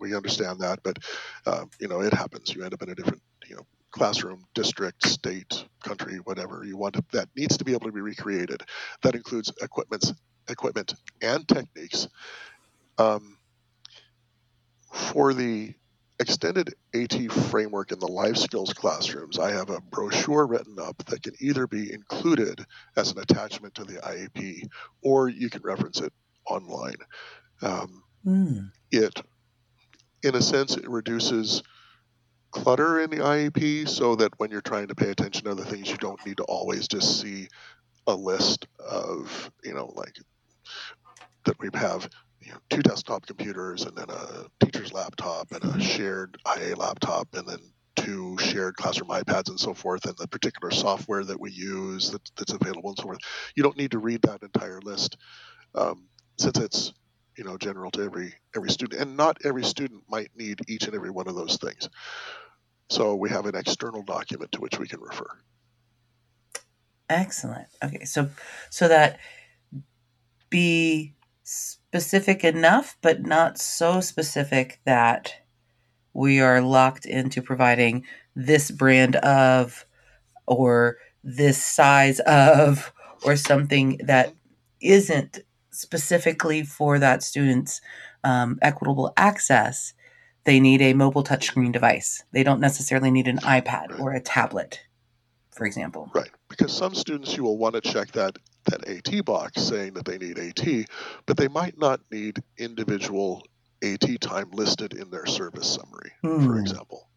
We 0.00 0.14
understand 0.16 0.60
that, 0.60 0.80
but 0.82 0.98
uh, 1.46 1.64
you 1.80 1.88
know, 1.88 2.00
it 2.00 2.12
happens. 2.12 2.54
You 2.54 2.64
end 2.64 2.74
up 2.74 2.82
in 2.82 2.90
a 2.90 2.94
different, 2.94 3.22
you 3.48 3.56
know, 3.56 3.66
classroom, 3.92 4.44
district, 4.54 5.06
state, 5.06 5.64
country, 5.84 6.16
whatever 6.24 6.64
you 6.64 6.76
want 6.76 6.94
to, 6.94 7.04
that 7.12 7.28
needs 7.36 7.58
to 7.58 7.64
be 7.64 7.72
able 7.72 7.86
to 7.86 7.92
be 7.92 8.00
recreated. 8.00 8.62
That 9.02 9.14
includes 9.14 9.52
equipment, 9.62 10.12
equipment 10.48 10.94
and 11.20 11.46
techniques. 11.46 12.08
Um, 12.98 13.38
for 14.92 15.34
the 15.34 15.74
extended 16.18 16.74
AT 16.94 17.32
framework 17.32 17.92
in 17.92 17.98
the 17.98 18.06
life 18.06 18.36
skills 18.36 18.72
classrooms, 18.72 19.38
I 19.38 19.52
have 19.52 19.70
a 19.70 19.80
brochure 19.80 20.46
written 20.46 20.76
up 20.78 20.96
that 21.06 21.22
can 21.22 21.34
either 21.40 21.66
be 21.66 21.92
included 21.92 22.64
as 22.96 23.10
an 23.12 23.18
attachment 23.18 23.74
to 23.76 23.84
the 23.84 23.94
IEP 23.94 24.68
or 25.02 25.28
you 25.28 25.50
can 25.50 25.62
reference 25.62 26.00
it 26.00 26.12
online. 26.48 26.96
Um, 27.62 28.02
mm. 28.26 28.70
It, 28.90 29.20
in 30.22 30.34
a 30.34 30.42
sense, 30.42 30.76
it 30.76 30.88
reduces 30.88 31.62
clutter 32.50 33.00
in 33.00 33.10
the 33.10 33.18
IEP 33.18 33.88
so 33.88 34.14
that 34.16 34.32
when 34.38 34.50
you're 34.50 34.60
trying 34.60 34.88
to 34.88 34.94
pay 34.94 35.10
attention 35.10 35.44
to 35.44 35.50
other 35.50 35.64
things, 35.64 35.90
you 35.90 35.96
don't 35.96 36.24
need 36.26 36.36
to 36.36 36.44
always 36.44 36.86
just 36.86 37.20
see 37.20 37.48
a 38.06 38.14
list 38.14 38.66
of, 38.78 39.50
you 39.64 39.74
know, 39.74 39.92
like 39.96 40.14
that 41.44 41.58
we 41.60 41.68
have 41.74 42.08
you 42.40 42.52
know, 42.52 42.58
two 42.70 42.82
desktop 42.82 43.26
computers 43.26 43.84
and 43.84 43.96
then 43.96 44.10
a 44.10 44.64
teacher's 44.64 44.92
laptop 44.92 45.52
and 45.52 45.64
a 45.64 45.80
shared 45.80 46.36
IA 46.56 46.76
laptop 46.76 47.28
and 47.34 47.46
then 47.46 47.58
two 47.94 48.36
shared 48.38 48.74
classroom 48.76 49.10
iPads 49.10 49.48
and 49.48 49.60
so 49.60 49.74
forth 49.74 50.04
and 50.06 50.16
the 50.18 50.26
particular 50.26 50.70
software 50.70 51.24
that 51.24 51.38
we 51.38 51.50
use 51.52 52.10
that, 52.10 52.22
that's 52.36 52.52
available 52.52 52.90
and 52.90 52.98
so 52.98 53.04
forth. 53.04 53.18
You 53.54 53.62
don't 53.62 53.76
need 53.76 53.92
to 53.92 53.98
read 53.98 54.22
that 54.22 54.42
entire 54.42 54.80
list. 54.80 55.16
Um, 55.74 56.08
since 56.42 56.58
it's 56.58 56.92
you 57.36 57.44
know 57.44 57.56
general 57.56 57.90
to 57.92 58.02
every 58.02 58.34
every 58.56 58.70
student 58.70 59.00
and 59.00 59.16
not 59.16 59.38
every 59.44 59.64
student 59.64 60.02
might 60.08 60.30
need 60.36 60.60
each 60.68 60.84
and 60.84 60.94
every 60.94 61.10
one 61.10 61.28
of 61.28 61.34
those 61.34 61.56
things. 61.56 61.88
So 62.90 63.14
we 63.14 63.30
have 63.30 63.46
an 63.46 63.56
external 63.56 64.02
document 64.02 64.52
to 64.52 64.60
which 64.60 64.78
we 64.78 64.86
can 64.88 65.00
refer. 65.00 65.28
Excellent. 67.08 67.68
Okay 67.82 68.04
so 68.04 68.28
so 68.70 68.88
that 68.88 69.18
be 70.50 71.14
specific 71.44 72.44
enough 72.44 72.96
but 73.02 73.22
not 73.22 73.58
so 73.58 74.00
specific 74.00 74.80
that 74.84 75.34
we 76.12 76.40
are 76.40 76.60
locked 76.60 77.06
into 77.06 77.40
providing 77.40 78.04
this 78.36 78.70
brand 78.70 79.16
of 79.16 79.86
or 80.46 80.98
this 81.24 81.62
size 81.64 82.20
of 82.20 82.92
or 83.24 83.36
something 83.36 83.98
that 84.04 84.34
isn't 84.80 85.38
specifically 85.72 86.62
for 86.62 86.98
that 86.98 87.22
student's 87.22 87.80
um, 88.24 88.58
equitable 88.62 89.12
access, 89.16 89.94
they 90.44 90.60
need 90.60 90.82
a 90.82 90.94
mobile 90.94 91.24
touchscreen 91.24 91.72
device. 91.72 92.24
They 92.32 92.42
don't 92.42 92.60
necessarily 92.60 93.10
need 93.10 93.28
an 93.28 93.38
iPad 93.38 93.90
right. 93.90 94.00
or 94.00 94.12
a 94.12 94.20
tablet, 94.20 94.82
for 95.50 95.66
example. 95.66 96.10
Right, 96.14 96.30
because 96.48 96.76
some 96.76 96.94
students 96.94 97.36
you 97.36 97.42
will 97.42 97.58
want 97.58 97.74
to 97.74 97.80
check 97.80 98.12
that 98.12 98.36
that 98.64 98.86
AT 98.86 99.24
box 99.24 99.60
saying 99.60 99.94
that 99.94 100.04
they 100.04 100.18
need 100.18 100.38
AT, 100.38 100.86
but 101.26 101.36
they 101.36 101.48
might 101.48 101.76
not 101.78 102.00
need 102.12 102.40
individual 102.56 103.42
AT 103.82 104.20
time 104.20 104.50
listed 104.52 104.94
in 104.94 105.10
their 105.10 105.26
service 105.26 105.68
summary, 105.68 106.12
mm. 106.24 106.44
for 106.44 106.52
hmm. 106.52 106.60
example. 106.60 107.08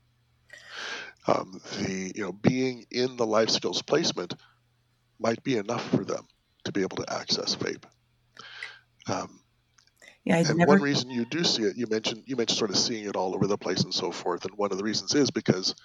Um, 1.28 1.60
the 1.78 2.12
you 2.16 2.24
know 2.24 2.32
being 2.32 2.86
in 2.92 3.18
the 3.18 3.26
life 3.26 3.50
skills 3.50 3.82
placement 3.82 4.34
might 5.20 5.44
be 5.44 5.58
enough 5.58 5.88
for 5.90 6.04
them 6.04 6.28
to 6.66 6.72
be 6.72 6.82
able 6.82 6.98
to 6.98 7.14
access 7.14 7.56
FAPE. 7.56 7.86
Um, 9.08 9.40
yeah, 10.24 10.38
I'd 10.38 10.50
and 10.50 10.58
never... 10.58 10.70
one 10.70 10.82
reason 10.82 11.10
you 11.12 11.26
do 11.26 11.44
see 11.44 11.64
it, 11.64 11.78
you 11.78 11.86
mentioned 11.88 12.24
you 12.26 12.36
mentioned 12.36 12.58
sort 12.58 12.72
of 12.72 12.78
seeing 12.78 13.06
it 13.06 13.16
all 13.16 13.36
over 13.36 13.48
the 13.48 13.58
place 13.58 13.84
and 13.84 13.94
so 13.94 14.12
forth, 14.12 14.46
and 14.46 14.58
one 14.58 14.72
of 14.72 14.78
the 14.78 14.84
reasons 14.84 15.14
is 15.14 15.30
because 15.30 15.76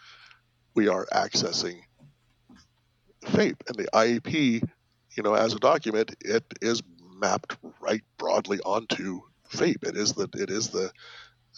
we 0.74 0.88
are 0.88 1.06
accessing 1.12 1.80
FAPE 3.22 3.62
and 3.68 3.76
the 3.76 3.88
IEP, 3.92 4.62
you 5.16 5.22
know, 5.22 5.34
as 5.34 5.52
a 5.54 5.58
document, 5.58 6.14
it 6.20 6.44
is 6.62 6.82
mapped 7.18 7.56
right 7.80 8.02
broadly 8.16 8.60
onto 8.60 9.20
FAPE. 9.50 9.86
It 9.86 9.96
is 9.96 10.14
the 10.14 10.28
it 10.34 10.48
is 10.48 10.68
the 10.68 10.90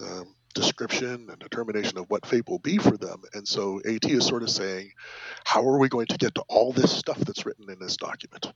um, 0.00 0.34
description 0.54 1.28
and 1.30 1.38
determination 1.38 1.98
of 1.98 2.10
what 2.10 2.26
FAPE 2.26 2.48
will 2.48 2.58
be 2.58 2.78
for 2.78 2.96
them, 2.96 3.22
and 3.32 3.46
so 3.46 3.80
AT 3.86 4.04
is 4.04 4.26
sort 4.26 4.42
of 4.42 4.50
saying, 4.50 4.90
how 5.44 5.66
are 5.66 5.78
we 5.78 5.88
going 5.88 6.06
to 6.06 6.18
get 6.18 6.34
to 6.34 6.42
all 6.48 6.72
this 6.72 6.90
stuff 6.90 7.18
that's 7.18 7.46
written 7.46 7.70
in 7.70 7.78
this 7.78 7.96
document? 7.96 8.52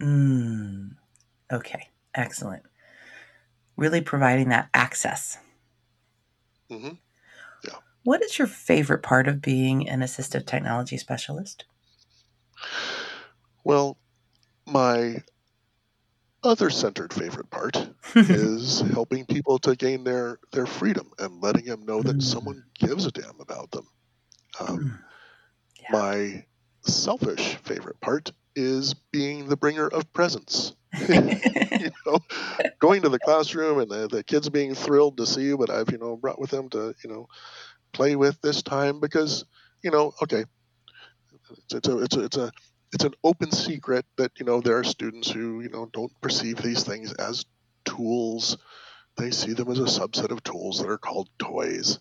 Mm, 0.00 0.96
okay. 1.52 1.88
Excellent. 2.14 2.62
Really 3.76 4.00
providing 4.00 4.50
that 4.50 4.68
access. 4.74 5.38
Mm-hmm. 6.70 6.94
Yeah. 7.66 7.74
What 8.04 8.22
is 8.22 8.38
your 8.38 8.46
favorite 8.46 9.02
part 9.02 9.28
of 9.28 9.40
being 9.40 9.88
an 9.88 10.00
assistive 10.00 10.46
technology 10.46 10.96
specialist? 10.96 11.64
Well, 13.64 13.96
my 14.66 15.22
other 16.44 16.70
centered 16.70 17.12
favorite 17.12 17.50
part 17.50 17.76
is 18.14 18.80
helping 18.80 19.26
people 19.26 19.58
to 19.60 19.76
gain 19.76 20.04
their, 20.04 20.38
their 20.52 20.66
freedom 20.66 21.10
and 21.18 21.40
letting 21.40 21.64
them 21.66 21.84
know 21.84 22.02
that 22.02 22.18
mm. 22.18 22.22
someone 22.22 22.64
gives 22.78 23.06
a 23.06 23.12
damn 23.12 23.40
about 23.40 23.70
them. 23.70 23.86
Um, 24.60 24.78
mm. 24.78 24.98
yeah. 25.80 25.98
My 25.98 26.44
selfish 26.82 27.56
favorite 27.62 28.00
part 28.00 28.32
is 28.54 28.94
being 29.12 29.48
the 29.48 29.56
bringer 29.56 29.88
of 29.88 30.12
presents. 30.12 30.74
you 31.08 31.90
know, 32.06 32.18
going 32.78 33.02
to 33.02 33.08
the 33.08 33.18
classroom 33.18 33.80
and 33.80 33.90
the, 33.90 34.08
the 34.08 34.22
kids 34.22 34.48
being 34.48 34.74
thrilled 34.74 35.16
to 35.16 35.26
see 35.26 35.52
what 35.54 35.70
I've, 35.70 35.90
you 35.90 35.98
know, 35.98 36.16
brought 36.16 36.40
with 36.40 36.50
them 36.50 36.68
to, 36.70 36.94
you 37.02 37.10
know, 37.10 37.28
play 37.92 38.16
with 38.16 38.40
this 38.40 38.62
time 38.62 39.00
because, 39.00 39.44
you 39.82 39.90
know, 39.90 40.12
okay, 40.22 40.44
it's, 41.50 41.74
it's 41.74 41.88
a, 41.88 41.98
it's 41.98 42.16
a, 42.16 42.24
it's 42.24 42.36
a, 42.36 42.52
it's 42.92 43.04
an 43.04 43.14
open 43.24 43.50
secret 43.50 44.04
that, 44.16 44.32
you 44.38 44.44
know, 44.44 44.60
there 44.60 44.78
are 44.78 44.84
students 44.84 45.30
who, 45.30 45.60
you 45.62 45.70
know, 45.70 45.88
don't 45.92 46.12
perceive 46.20 46.58
these 46.58 46.84
things 46.84 47.12
as 47.14 47.46
tools. 47.84 48.58
They 49.16 49.30
see 49.30 49.54
them 49.54 49.70
as 49.70 49.78
a 49.78 49.84
subset 49.84 50.30
of 50.30 50.42
tools 50.42 50.78
that 50.78 50.88
are 50.88 50.98
called 50.98 51.28
toys. 51.38 51.98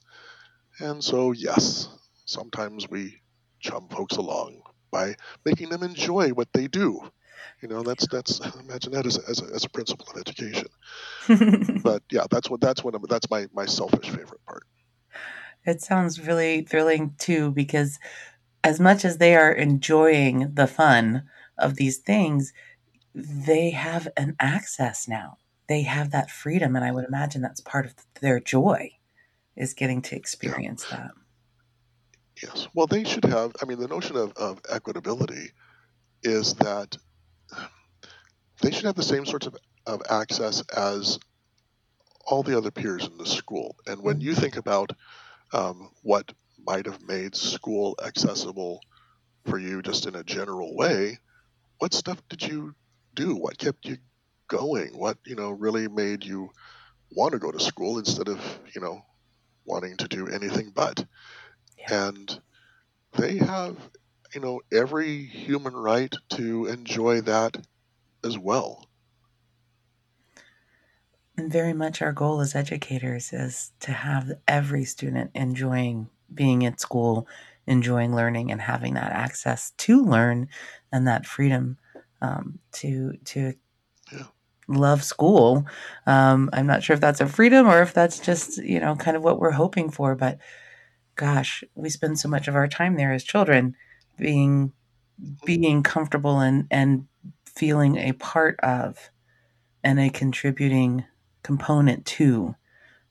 And 0.80 1.04
so, 1.04 1.32
yes, 1.32 1.90
sometimes 2.26 2.90
we 2.90 3.22
chum 3.62 3.88
folks 3.90 4.18
along 4.18 4.61
by 4.92 5.16
making 5.46 5.70
them 5.70 5.84
enjoy 5.84 6.30
what 6.30 6.52
they 6.54 6.68
do. 6.68 7.02
You 7.62 7.68
know, 7.68 7.84
that's 7.84 8.08
that's 8.08 8.40
imagine 8.60 8.94
that 8.94 9.06
as 9.06 9.18
a, 9.18 9.30
as 9.30 9.42
a, 9.42 9.46
as 9.56 9.66
a 9.66 9.70
principle 9.70 10.08
of 10.12 10.18
education. 10.20 10.68
but 11.84 12.04
yeah, 12.12 12.26
that's 12.30 12.50
what 12.50 12.62
that's 12.62 12.84
what 12.84 12.96
I'm, 12.96 13.04
that's 13.10 13.30
my 13.30 13.48
my 13.54 13.66
selfish 13.66 14.10
favorite 14.10 14.46
part. 14.46 14.64
It 15.66 15.82
sounds 15.82 16.26
really 16.26 16.62
thrilling 16.62 17.16
too, 17.20 17.52
because 17.52 18.00
as 18.64 18.80
much 18.80 19.06
as 19.06 19.18
they 19.18 19.36
are 19.36 19.52
enjoying 19.52 20.54
the 20.54 20.68
fun 20.68 21.24
of 21.58 21.76
these 21.76 21.98
things, 21.98 22.52
they 23.14 23.72
have 23.72 24.08
an 24.18 24.36
access 24.40 25.08
now. 25.08 25.38
They 25.68 25.84
have 25.84 26.12
that 26.12 26.32
freedom, 26.32 26.76
and 26.76 26.84
I 26.84 26.92
would 26.92 27.06
imagine 27.06 27.42
that's 27.42 27.62
part 27.62 27.86
of 27.86 27.94
their 28.20 28.40
joy 28.40 28.92
is 29.56 29.74
getting 29.74 30.02
to 30.02 30.16
experience 30.16 30.88
yeah. 30.90 30.98
that. 30.98 31.12
Yes. 32.42 32.68
Well, 32.74 32.88
they 32.88 33.04
should 33.04 33.26
have. 33.26 33.56
I 33.62 33.66
mean, 33.66 33.80
the 33.80 33.88
notion 33.88 34.16
of, 34.16 34.34
of 34.34 34.62
equitability 34.64 35.50
is 36.24 36.56
that 36.56 36.98
they 38.62 38.72
should 38.72 38.86
have 38.86 38.96
the 38.96 39.04
same 39.04 39.26
sorts 39.26 39.48
of, 39.48 39.56
of 39.86 40.02
access 40.10 40.62
as 40.76 41.20
all 42.26 42.44
the 42.44 42.58
other 42.58 42.72
peers 42.72 43.06
in 43.06 43.18
the 43.18 43.26
school. 43.26 43.76
And 43.88 44.02
when 44.02 44.22
you 44.22 44.34
think 44.36 44.58
about 44.58 44.92
um, 45.54 45.92
what 46.04 46.32
might 46.66 46.86
have 46.86 47.02
made 47.02 47.36
school 47.36 47.98
accessible 48.04 48.82
for 49.46 49.58
you 49.58 49.82
just 49.82 50.06
in 50.06 50.16
a 50.16 50.24
general 50.24 50.76
way, 50.76 51.18
what 51.80 51.94
stuff 51.94 52.22
did 52.30 52.44
you 52.44 52.76
do? 53.16 53.36
What 53.36 53.58
kept 53.58 53.86
you 53.86 53.98
going? 54.48 54.98
What, 54.98 55.18
you 55.26 55.36
know, 55.36 55.50
really 55.50 55.88
made 55.88 56.24
you 56.24 56.50
want 57.12 57.34
to 57.34 57.40
go 57.40 57.52
to 57.52 57.60
school 57.60 57.98
instead 57.98 58.30
of, 58.30 58.40
you 58.76 58.82
know, 58.82 59.02
wanting 59.66 59.98
to 59.98 60.08
do 60.08 60.28
anything 60.28 60.72
but? 60.74 61.04
Yeah. 61.82 62.08
And 62.08 62.42
they 63.18 63.38
have, 63.38 63.78
you 64.34 64.42
know, 64.42 64.62
every 64.72 65.24
human 65.26 65.74
right 65.74 66.14
to 66.32 66.68
enjoy 66.68 67.22
that 67.22 67.58
as 68.24 68.38
well. 68.38 68.88
And 71.38 71.52
very 71.52 71.74
much 71.74 72.02
our 72.02 72.12
goal 72.12 72.42
as 72.42 72.56
educators 72.56 73.34
is 73.34 73.72
to 73.80 73.92
have 73.92 74.32
every 74.48 74.84
student 74.84 75.32
enjoying 75.34 76.10
being 76.34 76.66
at 76.66 76.80
school, 76.80 77.28
enjoying 77.66 78.16
learning, 78.16 78.52
and 78.52 78.62
having 78.62 78.94
that 78.94 79.12
access 79.12 79.72
to 79.78 80.04
learn 80.04 80.50
and 80.92 81.08
that 81.08 81.26
freedom 81.26 81.78
um, 82.22 82.60
to 82.74 83.14
to 83.26 83.54
yeah. 84.12 84.26
love 84.68 85.04
school. 85.04 85.66
Um, 86.06 86.50
I'm 86.54 86.68
not 86.68 86.84
sure 86.84 86.94
if 86.94 87.02
that's 87.02 87.22
a 87.22 87.28
freedom 87.28 87.68
or 87.68 87.82
if 87.82 87.94
that's 87.94 88.20
just 88.20 88.58
you 88.58 88.80
know 88.80 88.96
kind 88.96 89.18
of 89.18 89.24
what 89.24 89.40
we're 89.40 89.52
hoping 89.52 89.90
for, 89.90 90.16
but 90.16 90.38
gosh, 91.16 91.64
we 91.76 91.90
spend 91.90 92.20
so 92.20 92.30
much 92.30 92.48
of 92.48 92.56
our 92.56 92.68
time 92.68 92.96
there 92.96 93.14
as 93.14 93.24
children 93.24 93.76
being 94.18 94.74
being 95.46 95.84
comfortable 95.84 96.40
and 96.40 96.68
and 96.72 97.08
feeling 97.46 97.98
a 97.98 98.14
part 98.14 98.60
of 98.62 99.12
and 99.84 100.00
a 100.00 100.10
contributing 100.10 101.06
component 101.44 102.06
to 102.06 102.56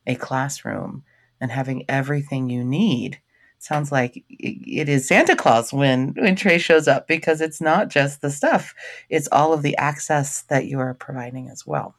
a 0.06 0.14
classroom 0.14 1.04
and 1.40 1.50
having 1.50 1.84
everything 1.88 2.48
you 2.48 2.64
need. 2.64 3.20
Sounds 3.58 3.92
like 3.92 4.24
it 4.28 4.88
is 4.88 5.06
Santa 5.06 5.36
Claus 5.36 5.72
when 5.72 6.14
when 6.14 6.34
Trace 6.34 6.62
shows 6.62 6.88
up 6.88 7.06
because 7.06 7.40
it's 7.40 7.60
not 7.60 7.88
just 7.88 8.22
the 8.22 8.30
stuff 8.30 8.74
it's 9.10 9.28
all 9.30 9.52
of 9.52 9.62
the 9.62 9.76
access 9.76 10.42
that 10.42 10.64
you 10.66 10.80
are 10.80 10.94
providing 10.94 11.48
as 11.50 11.66
well 11.66 11.94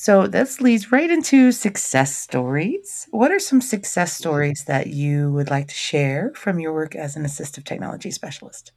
so 0.00 0.26
this 0.26 0.62
leads 0.62 0.90
right 0.90 1.10
into 1.10 1.52
success 1.52 2.16
stories. 2.16 3.06
What 3.10 3.30
are 3.30 3.38
some 3.38 3.60
success 3.60 4.16
stories 4.16 4.64
that 4.64 4.86
you 4.86 5.30
would 5.32 5.50
like 5.50 5.68
to 5.68 5.74
share 5.74 6.32
from 6.34 6.58
your 6.58 6.72
work 6.72 6.96
as 6.96 7.16
an 7.16 7.24
assistive 7.24 7.64
technology 7.64 8.10
specialist? 8.10 8.72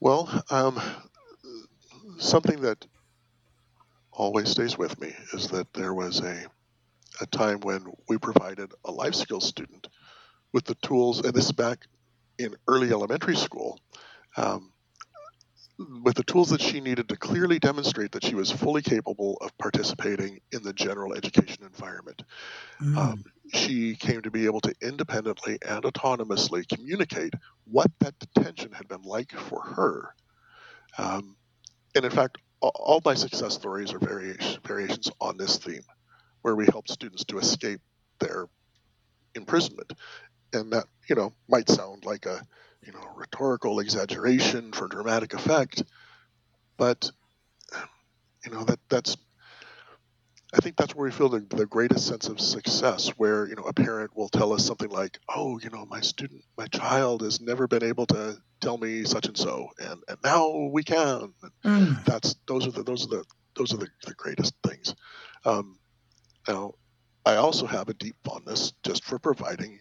Well, 0.00 0.42
um, 0.48 0.80
something 2.16 2.62
that 2.62 2.86
always 4.12 4.48
stays 4.48 4.78
with 4.78 4.98
me 4.98 5.14
is 5.34 5.48
that 5.48 5.70
there 5.74 5.92
was 5.92 6.20
a, 6.20 6.46
a 7.20 7.26
time 7.26 7.60
when 7.60 7.84
we 8.08 8.16
provided 8.16 8.72
a 8.86 8.90
life 8.90 9.14
skills 9.14 9.46
student 9.46 9.88
with 10.54 10.64
the 10.64 10.76
tools, 10.76 11.20
and 11.22 11.34
this 11.34 11.44
is 11.44 11.52
back 11.52 11.86
in 12.38 12.56
early 12.66 12.90
elementary 12.90 13.36
school, 13.36 13.78
um, 14.38 14.72
with 16.02 16.16
the 16.16 16.24
tools 16.24 16.50
that 16.50 16.60
she 16.60 16.80
needed 16.80 17.08
to 17.08 17.16
clearly 17.16 17.58
demonstrate 17.58 18.12
that 18.12 18.24
she 18.24 18.34
was 18.34 18.50
fully 18.50 18.82
capable 18.82 19.38
of 19.40 19.56
participating 19.58 20.40
in 20.52 20.62
the 20.62 20.72
general 20.72 21.14
education 21.14 21.64
environment. 21.64 22.22
Mm. 22.80 22.96
Um, 22.96 23.24
she 23.52 23.96
came 23.96 24.22
to 24.22 24.30
be 24.30 24.46
able 24.46 24.60
to 24.62 24.74
independently 24.80 25.58
and 25.66 25.82
autonomously 25.84 26.66
communicate 26.68 27.34
what 27.64 27.90
that 28.00 28.18
detention 28.18 28.72
had 28.72 28.88
been 28.88 29.02
like 29.02 29.32
for 29.32 29.62
her. 29.62 30.14
Um, 30.98 31.36
and 31.94 32.04
in 32.04 32.10
fact, 32.10 32.38
all, 32.60 33.02
my 33.04 33.14
success 33.14 33.54
stories 33.54 33.92
are 33.92 33.98
variations, 33.98 34.58
variations 34.64 35.10
on 35.20 35.36
this 35.36 35.58
theme, 35.58 35.84
where 36.42 36.54
we 36.54 36.66
help 36.66 36.88
students 36.88 37.24
to 37.24 37.38
escape 37.38 37.80
their 38.20 38.48
imprisonment. 39.34 39.92
And 40.52 40.72
that, 40.72 40.84
you 41.08 41.16
know, 41.16 41.32
might 41.48 41.68
sound 41.68 42.04
like 42.04 42.26
a 42.26 42.42
you 42.84 42.92
know, 42.92 43.06
rhetorical 43.16 43.80
exaggeration 43.80 44.72
for 44.72 44.88
dramatic 44.88 45.34
effect. 45.34 45.82
But 46.76 47.10
you 48.44 48.50
know 48.50 48.64
that 48.64 48.80
that's 48.88 49.16
I 50.54 50.58
think 50.58 50.76
that's 50.76 50.94
where 50.94 51.04
we 51.04 51.10
feel 51.10 51.30
the, 51.30 51.46
the 51.48 51.64
greatest 51.64 52.06
sense 52.06 52.28
of 52.28 52.38
success, 52.38 53.08
where 53.16 53.48
you 53.48 53.54
know 53.54 53.62
a 53.62 53.72
parent 53.72 54.14
will 54.14 54.28
tell 54.28 54.52
us 54.52 54.66
something 54.66 54.90
like, 54.90 55.18
"Oh, 55.28 55.58
you 55.58 55.70
know, 55.70 55.86
my 55.86 56.00
student, 56.00 56.42
my 56.58 56.66
child 56.66 57.22
has 57.22 57.40
never 57.40 57.66
been 57.66 57.82
able 57.82 58.06
to 58.06 58.36
tell 58.60 58.76
me 58.76 59.04
such 59.04 59.26
and 59.26 59.36
so, 59.36 59.68
and 59.78 60.02
and 60.08 60.18
now 60.22 60.68
we 60.70 60.82
can." 60.82 61.32
Mm. 61.64 62.04
That's 62.04 62.34
those 62.46 62.66
are 62.66 62.70
the 62.70 62.82
those 62.82 63.06
are 63.06 63.16
the 63.16 63.24
those 63.56 63.72
are 63.72 63.78
the, 63.78 63.88
the 64.06 64.14
greatest 64.14 64.54
things. 64.66 64.94
Um, 65.44 65.78
now, 66.46 66.74
I 67.24 67.36
also 67.36 67.66
have 67.66 67.88
a 67.88 67.94
deep 67.94 68.16
fondness 68.24 68.72
just 68.82 69.04
for 69.04 69.18
providing 69.18 69.80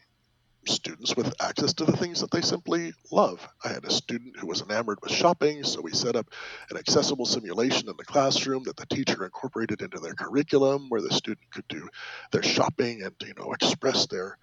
students 0.65 1.15
with 1.15 1.33
access 1.41 1.73
to 1.73 1.85
the 1.85 1.97
things 1.97 2.21
that 2.21 2.31
they 2.31 2.41
simply 2.41 2.93
love. 3.11 3.47
I 3.63 3.69
had 3.69 3.85
a 3.85 3.91
student 3.91 4.37
who 4.37 4.47
was 4.47 4.61
enamored 4.61 4.99
with 5.01 5.11
shopping, 5.11 5.63
so 5.63 5.81
we 5.81 5.91
set 5.91 6.15
up 6.15 6.27
an 6.69 6.77
accessible 6.77 7.25
simulation 7.25 7.89
in 7.89 7.97
the 7.97 8.05
classroom 8.05 8.63
that 8.63 8.77
the 8.77 8.85
teacher 8.85 9.23
incorporated 9.23 9.81
into 9.81 9.99
their 9.99 10.13
curriculum 10.13 10.87
where 10.89 11.01
the 11.01 11.13
student 11.13 11.49
could 11.51 11.67
do 11.67 11.89
their 12.31 12.43
shopping 12.43 13.01
and 13.03 13.15
you 13.25 13.33
know 13.37 13.53
express 13.53 14.07
their 14.07 14.37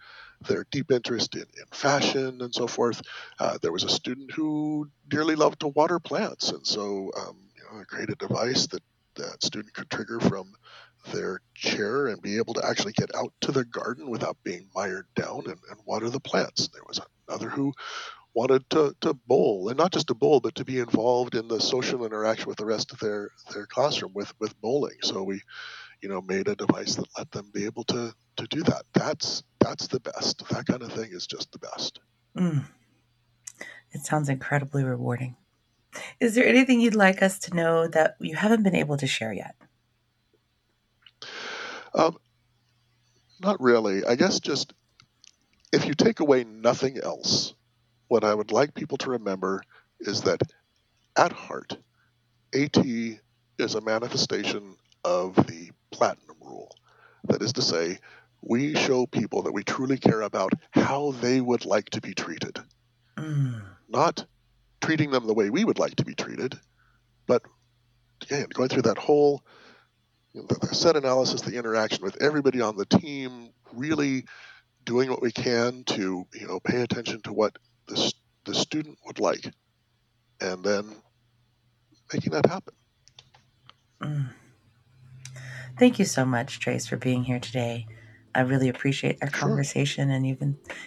their 0.48 0.64
deep 0.70 0.90
interest 0.92 1.34
in, 1.34 1.42
in 1.42 1.66
fashion 1.72 2.40
and 2.40 2.54
so 2.54 2.66
forth. 2.66 3.02
Uh, 3.40 3.58
there 3.60 3.72
was 3.72 3.84
a 3.84 3.88
student 3.88 4.30
who 4.32 4.88
dearly 5.08 5.34
loved 5.34 5.60
to 5.60 5.68
water 5.68 5.98
plants, 5.98 6.50
and 6.50 6.66
so 6.66 7.10
um, 7.16 7.36
you 7.56 7.62
know, 7.64 7.80
I 7.80 7.84
created 7.84 8.22
a 8.22 8.28
device 8.28 8.66
that 8.68 8.82
that 9.16 9.42
student 9.42 9.74
could 9.74 9.90
trigger 9.90 10.20
from 10.20 10.52
their 11.12 11.40
chair 11.54 12.06
and 12.06 12.20
be 12.20 12.36
able 12.36 12.54
to 12.54 12.66
actually 12.66 12.92
get 12.92 13.14
out 13.14 13.32
to 13.40 13.52
the 13.52 13.64
garden 13.64 14.10
without 14.10 14.36
being 14.44 14.68
mired 14.74 15.06
down 15.14 15.42
and, 15.46 15.58
and 15.70 15.80
water 15.84 16.10
the 16.10 16.20
plants. 16.20 16.68
There 16.68 16.82
was 16.86 17.00
another 17.28 17.48
who 17.48 17.72
wanted 18.34 18.68
to, 18.70 18.94
to 19.00 19.14
bowl 19.14 19.68
and 19.68 19.78
not 19.78 19.92
just 19.92 20.08
to 20.08 20.14
bowl 20.14 20.40
but 20.40 20.54
to 20.56 20.64
be 20.64 20.78
involved 20.78 21.34
in 21.34 21.48
the 21.48 21.60
social 21.60 22.04
interaction 22.04 22.46
with 22.46 22.58
the 22.58 22.64
rest 22.64 22.92
of 22.92 22.98
their, 22.98 23.30
their 23.52 23.66
classroom 23.66 24.12
with, 24.14 24.32
with 24.38 24.60
bowling. 24.60 24.96
So 25.02 25.22
we 25.22 25.40
you 26.02 26.08
know 26.08 26.20
made 26.20 26.48
a 26.48 26.54
device 26.54 26.94
that 26.96 27.06
let 27.16 27.30
them 27.30 27.50
be 27.52 27.64
able 27.64 27.84
to 27.84 28.14
to 28.36 28.46
do 28.46 28.62
that. 28.64 28.82
That's 28.94 29.42
that's 29.60 29.88
the 29.88 30.00
best. 30.00 30.48
That 30.48 30.66
kind 30.66 30.82
of 30.82 30.92
thing 30.92 31.10
is 31.12 31.26
just 31.26 31.52
the 31.52 31.58
best. 31.58 32.00
Mm. 32.36 32.64
it 33.90 34.02
sounds 34.02 34.28
incredibly 34.28 34.84
rewarding. 34.84 35.36
Is 36.20 36.34
there 36.34 36.46
anything 36.46 36.80
you'd 36.80 36.94
like 36.94 37.20
us 37.22 37.38
to 37.40 37.54
know 37.54 37.88
that 37.88 38.14
you 38.20 38.36
haven't 38.36 38.62
been 38.62 38.76
able 38.76 38.96
to 38.96 39.06
share 39.06 39.32
yet 39.32 39.56
um, 41.98 42.16
not 43.40 43.60
really. 43.60 44.04
I 44.04 44.14
guess 44.14 44.40
just 44.40 44.72
if 45.72 45.84
you 45.84 45.94
take 45.94 46.20
away 46.20 46.44
nothing 46.44 46.98
else, 46.98 47.54
what 48.08 48.24
I 48.24 48.34
would 48.34 48.52
like 48.52 48.74
people 48.74 48.96
to 48.98 49.10
remember 49.10 49.62
is 50.00 50.22
that 50.22 50.40
at 51.16 51.32
heart, 51.32 51.76
AT 52.54 52.76
is 53.58 53.74
a 53.74 53.80
manifestation 53.80 54.76
of 55.04 55.34
the 55.34 55.70
platinum 55.90 56.36
rule. 56.40 56.74
That 57.24 57.42
is 57.42 57.52
to 57.54 57.62
say, 57.62 57.98
we 58.40 58.74
show 58.74 59.06
people 59.06 59.42
that 59.42 59.52
we 59.52 59.64
truly 59.64 59.98
care 59.98 60.22
about 60.22 60.52
how 60.70 61.12
they 61.20 61.40
would 61.40 61.66
like 61.66 61.90
to 61.90 62.00
be 62.00 62.14
treated. 62.14 62.60
Mm. 63.16 63.62
Not 63.88 64.24
treating 64.80 65.10
them 65.10 65.26
the 65.26 65.34
way 65.34 65.50
we 65.50 65.64
would 65.64 65.78
like 65.78 65.96
to 65.96 66.04
be 66.04 66.14
treated, 66.14 66.58
but 67.26 67.42
again, 68.22 68.46
going 68.52 68.68
through 68.68 68.82
that 68.82 68.98
whole 68.98 69.42
the 70.34 70.74
SETT 70.74 70.96
analysis, 70.96 71.40
the 71.42 71.56
interaction 71.56 72.02
with 72.02 72.20
everybody 72.22 72.60
on 72.60 72.76
the 72.76 72.86
team, 72.86 73.50
really 73.72 74.24
doing 74.84 75.10
what 75.10 75.22
we 75.22 75.32
can 75.32 75.84
to 75.84 76.26
you 76.34 76.46
know 76.46 76.60
pay 76.60 76.80
attention 76.80 77.20
to 77.22 77.32
what 77.32 77.56
the 77.86 78.12
the 78.44 78.54
student 78.54 78.98
would 79.06 79.18
like, 79.18 79.50
and 80.40 80.64
then 80.64 80.90
making 82.12 82.32
that 82.32 82.46
happen. 82.46 82.74
Mm. 84.02 84.28
Thank 85.78 85.98
you 85.98 86.04
so 86.04 86.24
much, 86.24 86.58
Trace, 86.58 86.86
for 86.86 86.96
being 86.96 87.24
here 87.24 87.38
today. 87.38 87.86
I 88.38 88.42
really 88.42 88.68
appreciate 88.68 89.18
our 89.20 89.28
Sure. 89.30 89.48
conversation, 89.48 90.10
and 90.10 90.24
you've 90.24 90.40